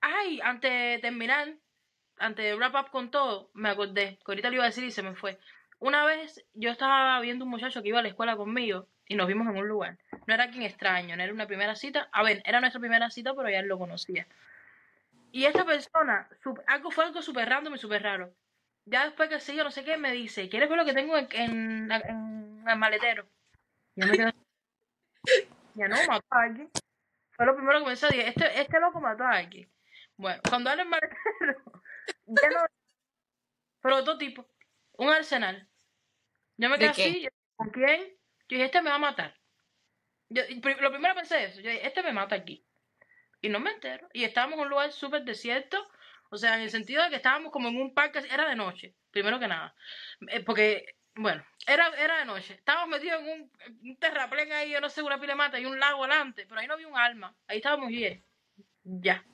[0.00, 1.54] Ay, antes de terminar,
[2.18, 4.90] antes de wrap up con todo, me acordé, que ahorita lo iba a decir y
[4.90, 5.38] se me fue.
[5.78, 9.26] Una vez yo estaba viendo un muchacho que iba a la escuela conmigo y nos
[9.26, 9.98] vimos en un lugar.
[10.26, 12.08] No era quien extraño, no era una primera cita.
[12.12, 14.26] A ver, era nuestra primera cita, pero ya él lo conocía.
[15.30, 16.28] Y esta persona,
[16.66, 18.32] algo fue algo súper random y súper raro.
[18.86, 21.16] Ya después que sí, yo no sé qué, me dice, ¿quieres ver lo que tengo
[21.16, 23.26] en, en, en el maletero?
[23.96, 24.16] Yo me
[25.74, 26.70] ya no, mató a alguien.
[27.32, 29.68] Fue lo primero que pensé, dije, este, este loco mató a alguien.
[30.16, 31.82] Bueno, cuando abre el maletero,
[32.26, 32.48] de
[33.80, 34.46] prototipo,
[34.92, 35.68] un arsenal.
[36.56, 38.00] Yo me ¿De quedé así, yo, ¿con quién?
[38.48, 39.40] Yo dije, este me va a matar.
[40.28, 42.66] Yo, y lo primero pensé eso, yo dije, este me mata aquí.
[43.40, 44.08] Y no me entero.
[44.12, 45.86] Y estábamos en un lugar súper desierto,
[46.30, 48.96] o sea, en el sentido de que estábamos como en un parque, era de noche,
[49.10, 49.74] primero que nada.
[50.28, 52.54] Eh, porque, bueno, era, era de noche.
[52.54, 53.52] Estábamos metidos en un,
[53.82, 56.60] un terraplén ahí, yo no sé, una pila de mata y un lago adelante, pero
[56.60, 57.36] ahí no había un alma.
[57.46, 58.24] Ahí estábamos bien.
[58.82, 59.24] Ya.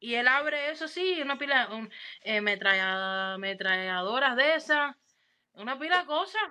[0.00, 1.90] Y él abre eso sí, una pila, un,
[2.22, 4.96] eh, metralla- metralladoras de esas,
[5.52, 6.42] una pila de cosas,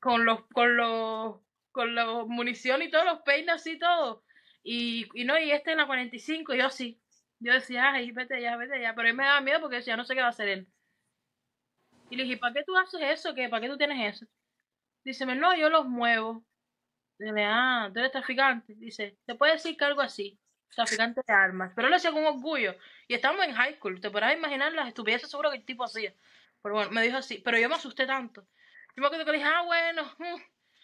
[0.00, 1.40] con los, con los,
[1.72, 4.24] con los municiones y todos los peines así todo.
[4.62, 7.00] Y, y no, y este en la 45, y yo sí.
[7.40, 8.94] Yo decía, ay, vete ya, vete ya.
[8.94, 10.68] Pero él me daba miedo porque decía, no sé qué va a hacer él.
[12.10, 13.34] Y le dije, ¿para qué tú haces eso?
[13.34, 13.48] ¿Qué?
[13.48, 14.26] ¿Para qué tú tienes eso?
[15.04, 16.44] Dice, no, yo los muevo.
[17.18, 18.74] Dile, ah, tú eres traficante.
[18.76, 20.40] Dice, te puede decir que algo así.
[20.74, 21.72] Traficante de armas.
[21.74, 22.74] Pero lo hacía con orgullo.
[23.08, 24.00] Y estábamos en high school.
[24.00, 26.12] Te podrás imaginar las estupideces seguro que el tipo hacía.
[26.62, 27.38] Pero bueno, me dijo así.
[27.38, 28.42] Pero yo me asusté tanto.
[28.96, 30.04] Yo me acuerdo que le dije, ah, bueno.
[30.18, 30.40] mm".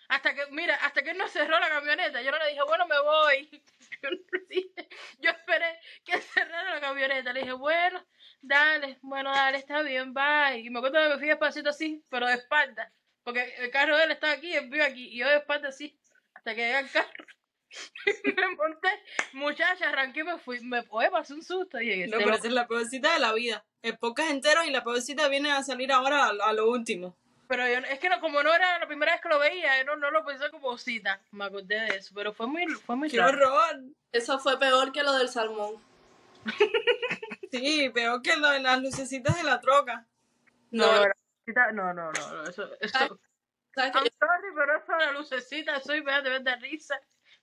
[0.09, 2.21] Hasta que, mira, hasta que él no cerró la camioneta.
[2.21, 3.63] Yo no le dije, bueno, me voy.
[4.03, 4.89] Yo, no le dije.
[5.19, 7.33] Yo esperé que cerrara la camioneta.
[7.33, 8.05] Le dije, bueno,
[8.43, 10.59] dale, bueno, dale, está bien, bye.
[10.59, 12.93] Y me acuerdo que me fui despacito así, pero de espalda.
[13.25, 15.09] Porque el carro de él estaba aquí, él vive aquí.
[15.09, 15.99] Y yo de espalda así,
[16.35, 17.27] hasta que llegué al carro.
[18.25, 18.89] me monté,
[19.33, 20.61] muchacha, arranqué y me fui.
[20.61, 21.81] Me oye, pasé un susto.
[21.81, 22.39] Y dije, No, "Este pero loco".
[22.39, 23.65] esa es la peor cita de la vida.
[23.83, 26.69] El podcast entero y la peor cita viene a salir ahora a, lo- a lo
[26.71, 27.17] último.
[27.49, 29.85] Pero yo, es que no, como no era la primera vez que lo veía, yo
[29.85, 31.21] no, no lo pensé como cita.
[31.33, 33.37] Me acordé de eso, pero fue muy, fue muy ¡Qué raro.
[33.37, 33.81] horror!
[34.13, 35.77] eso fue peor que lo del salmón.
[37.51, 40.07] Sí, peor que lo de las lucecitas de la troca.
[40.71, 41.07] No, No, no,
[41.55, 43.21] la no, no, no, no, eso, eso.
[43.75, 46.99] ¿Sabes que I'm sorry, pero eso de la lucecita, soy de ver de risa.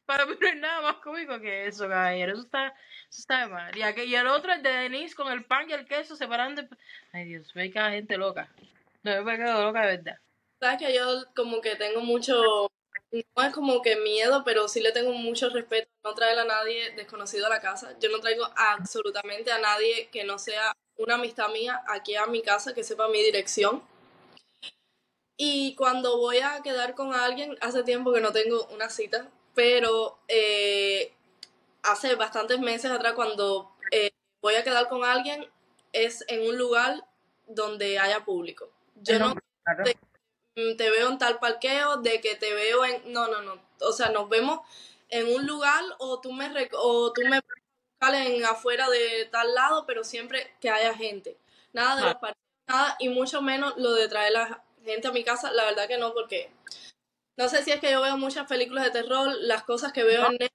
[0.09, 2.33] Para mí no hay nada más cómico que eso, caballero.
[2.33, 2.69] Eso está,
[3.11, 3.71] eso está mal.
[3.77, 6.63] Y, el otro, el de Denise, con el pan y el queso separando.
[7.13, 8.51] Ay, Dios, ve cada gente loca.
[9.03, 10.17] No, yo me quedo loca de verdad.
[10.59, 12.71] Sabes que yo como que tengo mucho,
[13.11, 16.89] no es como que miedo, pero sí le tengo mucho respeto no traer a nadie
[16.95, 17.95] desconocido a la casa.
[17.99, 22.41] Yo no traigo absolutamente a nadie que no sea una amistad mía aquí a mi
[22.41, 23.83] casa, que sepa mi dirección.
[25.37, 29.29] Y cuando voy a quedar con alguien, hace tiempo que no tengo una cita,
[29.59, 31.11] pero eh,
[31.83, 34.09] hace bastantes meses atrás cuando eh,
[34.41, 35.45] voy a quedar con alguien
[35.91, 37.05] es en un lugar
[37.45, 38.69] donde haya público.
[38.95, 39.35] Yo no
[39.65, 39.83] Claro.
[40.55, 43.11] mm, te veo en tal parqueo, de que te veo en...
[43.11, 43.61] No, no, no.
[43.81, 44.61] O sea, nos vemos
[45.09, 47.41] en un lugar o tú me, o tú me
[48.13, 51.37] en afuera de tal lado, pero siempre que haya gente.
[51.73, 52.19] Nada de los Claro.
[52.21, 55.89] partidos, nada, y mucho menos lo de traer la gente a mi casa, la verdad
[55.89, 56.49] que no, porque
[57.39, 60.29] no sé si es que yo veo muchas películas de terror, las cosas que veo
[60.29, 60.49] en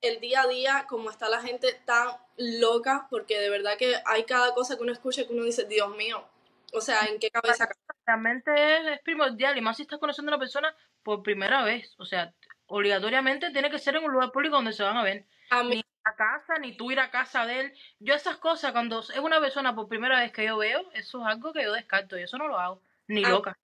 [0.00, 4.24] el día a día, como está la gente tan loca, porque de verdad que hay
[4.24, 6.24] cada cosa que uno escucha que uno dice, Dios mío,
[6.72, 7.98] o sea, ¿en qué cabeza cabe?
[8.06, 11.94] Realmente es, es primordial, y más si estás conociendo a una persona por primera vez.
[11.98, 12.32] O sea,
[12.68, 15.26] obligatoriamente tiene que ser en un lugar público donde se van a ver.
[15.50, 17.72] A mí, Ni a casa, ni tú ir a casa de él.
[17.98, 21.26] Yo esas cosas, cuando es una persona por primera vez que yo veo, eso es
[21.26, 23.58] algo que yo descarto, y eso no lo hago, ni Ah, loca.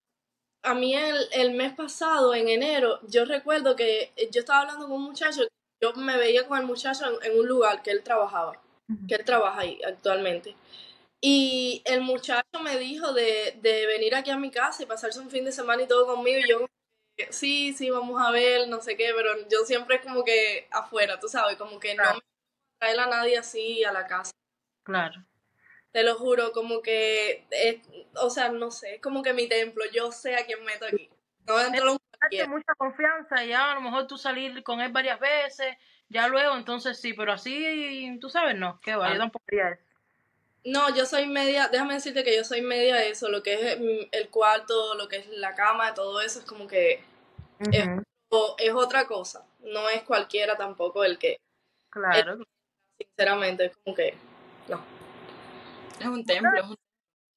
[0.62, 4.96] A mí el, el mes pasado, en enero, yo recuerdo que yo estaba hablando con
[4.96, 5.42] un muchacho,
[5.80, 8.60] yo me veía con el muchacho en, en un lugar que él trabajaba,
[9.08, 10.56] que él trabaja ahí actualmente.
[11.20, 15.30] Y el muchacho me dijo de, de venir aquí a mi casa y pasarse un
[15.30, 16.38] fin de semana y todo conmigo.
[16.38, 16.66] Y yo,
[17.30, 21.18] sí, sí, vamos a ver, no sé qué, pero yo siempre es como que afuera,
[21.18, 22.20] tú sabes, como que no me
[22.78, 24.30] trae a nadie así a la casa.
[24.84, 25.24] Claro.
[25.96, 27.80] Te lo juro, como que, es-
[28.16, 31.08] o sea, no sé, es como que mi templo, yo sé a quién meto aquí.
[31.46, 32.48] No entro un Darte cualquiera.
[32.48, 35.74] mucha confianza, y ya a lo mejor tú salir con él varias veces,
[36.10, 39.18] ya luego, entonces sí, pero así, tú sabes, no, qué va, yo Ah.
[39.20, 39.82] tampoco haría eso.
[40.66, 43.80] No, yo soy media, déjame decirte que yo soy media de eso, lo que es
[43.80, 47.00] mm, el cuarto, lo que es la cama, todo eso es como que
[47.72, 47.88] es,
[48.58, 51.38] es otra cosa, no es cualquiera tampoco el que,
[51.88, 52.44] Claro.
[52.98, 54.14] sinceramente, es como que,
[54.68, 54.94] no.
[56.00, 56.50] Es un templo.
[56.58, 56.78] es un-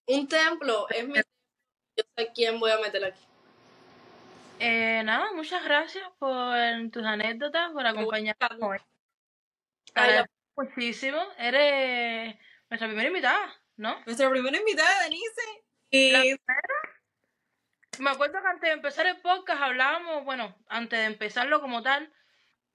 [0.08, 3.22] Un templo es mi, yo sé quién voy a meter aquí.
[4.60, 6.56] Eh, nada, muchas gracias por
[6.92, 8.78] tus anécdotas, por acompañarnos hoy.
[9.94, 10.24] Ay,
[10.56, 11.22] muchísimo.
[11.38, 12.36] Eres
[12.70, 14.00] nuestra primera invitada, ¿no?
[14.06, 15.64] Nuestra primera invitada, Denise.
[15.92, 16.36] Y
[18.00, 22.12] Me acuerdo que antes de empezar el podcast hablábamos, bueno, antes de empezarlo como tal,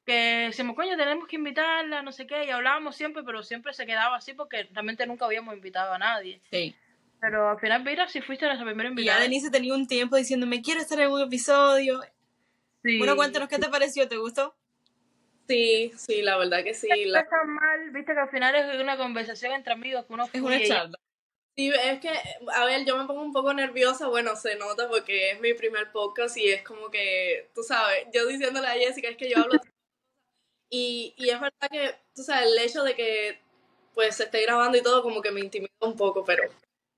[0.05, 3.87] que decimos, coño, tenemos que invitarla, no sé qué, y hablábamos siempre, pero siempre se
[3.87, 6.41] quedaba así porque realmente nunca habíamos invitado a nadie.
[6.51, 6.75] Sí.
[7.21, 9.21] Pero al final, mira, si fuiste nuestra primera Y ya invitada.
[9.21, 12.03] Denise tenía un tiempo diciendo, me quiero estar en un episodio.
[12.83, 12.99] Sí.
[12.99, 14.55] Bueno, cuéntanos qué te pareció, ¿te gustó?
[15.47, 16.89] sí, sí, la verdad que sí.
[16.89, 20.29] No La, está mal, viste que al final es una conversación entre amigos que uno
[20.33, 20.99] Es una charla.
[21.57, 22.11] sí, es que,
[22.55, 25.93] a ver, yo me pongo un poco nerviosa, bueno, se nota porque es mi primer
[25.93, 29.61] podcast y es como que, tú sabes, yo diciéndole a Jessica, es que yo hablo
[30.77, 33.41] Y, y es verdad que, tú sabes, el hecho de que
[33.95, 36.43] pues se esté grabando y todo como que me intimida un poco, pero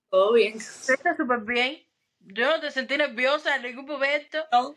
[0.09, 0.57] todo bien.
[0.57, 1.87] Estuviste súper bien.
[2.21, 4.39] Yo no te sentí nerviosa en ningún momento.
[4.51, 4.75] No.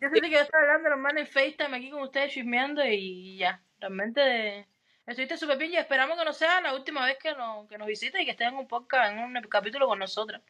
[0.00, 3.62] Yo sentí que yo estaba hablando normal en FaceTime aquí con ustedes chismeando y ya.
[3.78, 4.66] Realmente
[5.06, 7.86] estuviste súper bien y esperamos que no sea la última vez que nos, que nos
[7.86, 10.42] visites y que estés en un podcast, en un capítulo con nosotras.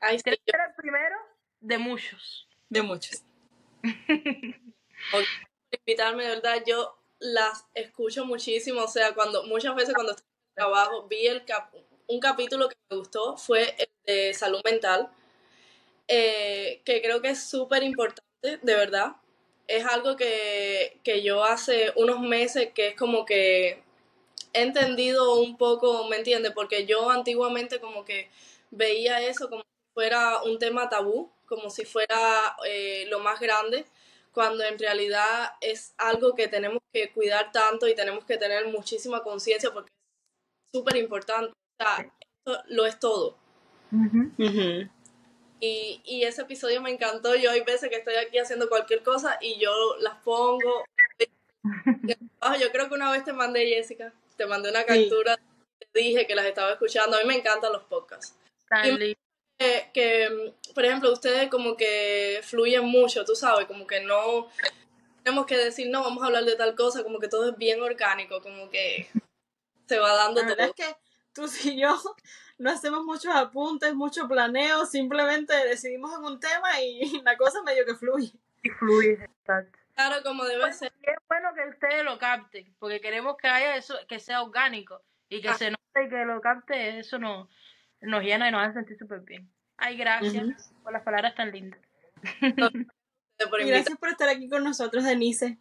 [0.00, 1.16] Ay, sí, yo, el primero
[1.58, 2.48] de muchos.
[2.68, 3.24] De muchos.
[5.72, 10.50] invitarme, de verdad, yo las escucho muchísimo, o sea, cuando muchas veces cuando estoy en
[10.50, 11.74] el trabajo, vi el cap-
[12.08, 15.10] un capítulo que me gustó, fue el de salud mental,
[16.08, 19.16] eh, que creo que es súper importante, de verdad.
[19.68, 23.82] Es algo que, que yo hace unos meses que es como que
[24.52, 26.52] he entendido un poco, ¿me entiendes?
[26.54, 28.30] Porque yo antiguamente como que
[28.70, 33.86] veía eso como si fuera un tema tabú, como si fuera eh, lo más grande,
[34.32, 39.22] cuando en realidad es algo que tenemos que cuidar tanto y tenemos que tener muchísima
[39.22, 41.52] conciencia porque es súper importante.
[41.52, 43.36] O sea, esto lo es todo.
[45.60, 47.34] Y, y ese episodio me encantó.
[47.36, 50.84] Yo hay veces que estoy aquí haciendo cualquier cosa y yo las pongo.
[52.44, 55.38] Ah, yo creo que una vez te mandé, Jessica, te mandé una captura,
[55.92, 57.16] te dije que las estaba escuchando.
[57.16, 58.34] A mí me encantan los podcasts.
[58.68, 59.20] Tan Y- lindo.
[59.62, 64.48] Que, que, por ejemplo, ustedes como que fluyen mucho, tú sabes, como que no
[65.22, 67.80] tenemos que decir, no, vamos a hablar de tal cosa, como que todo es bien
[67.80, 69.08] orgánico, como que
[69.86, 70.86] se va dando La verdad todo.
[70.86, 70.96] es que
[71.32, 71.96] tú y yo
[72.58, 77.84] no hacemos muchos apuntes, mucho planeo, simplemente decidimos en un tema y la cosa medio
[77.86, 78.32] que fluye.
[78.64, 79.78] Y fluye, exacto.
[79.94, 80.92] Claro, como debe ser.
[81.06, 85.02] Y es bueno que ustedes lo capten, porque queremos que haya eso, que sea orgánico
[85.28, 85.54] y que Ah.
[85.54, 87.48] se note y que lo capte, eso nos,
[88.02, 89.48] nos llena y nos hace sentir súper bien.
[89.76, 90.34] Ay, gracias
[90.70, 90.82] Ujú.
[90.82, 91.80] por las palabras tan lindas.
[93.50, 95.58] por gracias por estar aquí con nosotros, Denise.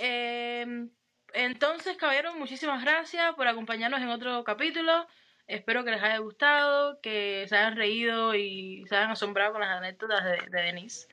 [0.00, 0.86] Eh,
[1.34, 5.06] entonces, caballeros, muchísimas gracias por acompañarnos en otro capítulo.
[5.46, 9.70] Espero que les haya gustado, que se hayan reído y se hayan asombrado con las
[9.70, 11.08] anécdotas de, de Denise.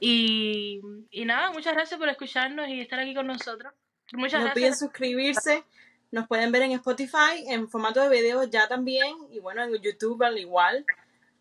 [0.00, 3.72] Y, y nada, muchas gracias por escucharnos y estar aquí con nosotros.
[4.12, 4.78] Muchas No olviden gracias.
[4.78, 5.64] suscribirse.
[6.10, 9.14] Nos pueden ver en Spotify, en formato de video ya también.
[9.30, 10.84] Y bueno, en YouTube al igual.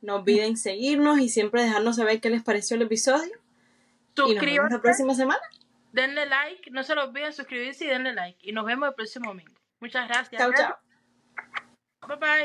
[0.01, 3.33] No olviden seguirnos y siempre dejarnos saber qué les pareció el episodio.
[4.17, 5.41] Y nos vemos la próxima semana.
[5.91, 8.37] denle like, no se lo olviden suscribirse y denle like.
[8.41, 9.53] Y nos vemos el próximo domingo.
[9.79, 10.41] Muchas gracias.
[10.41, 10.77] Chao, chao.
[12.07, 12.43] Bye bye.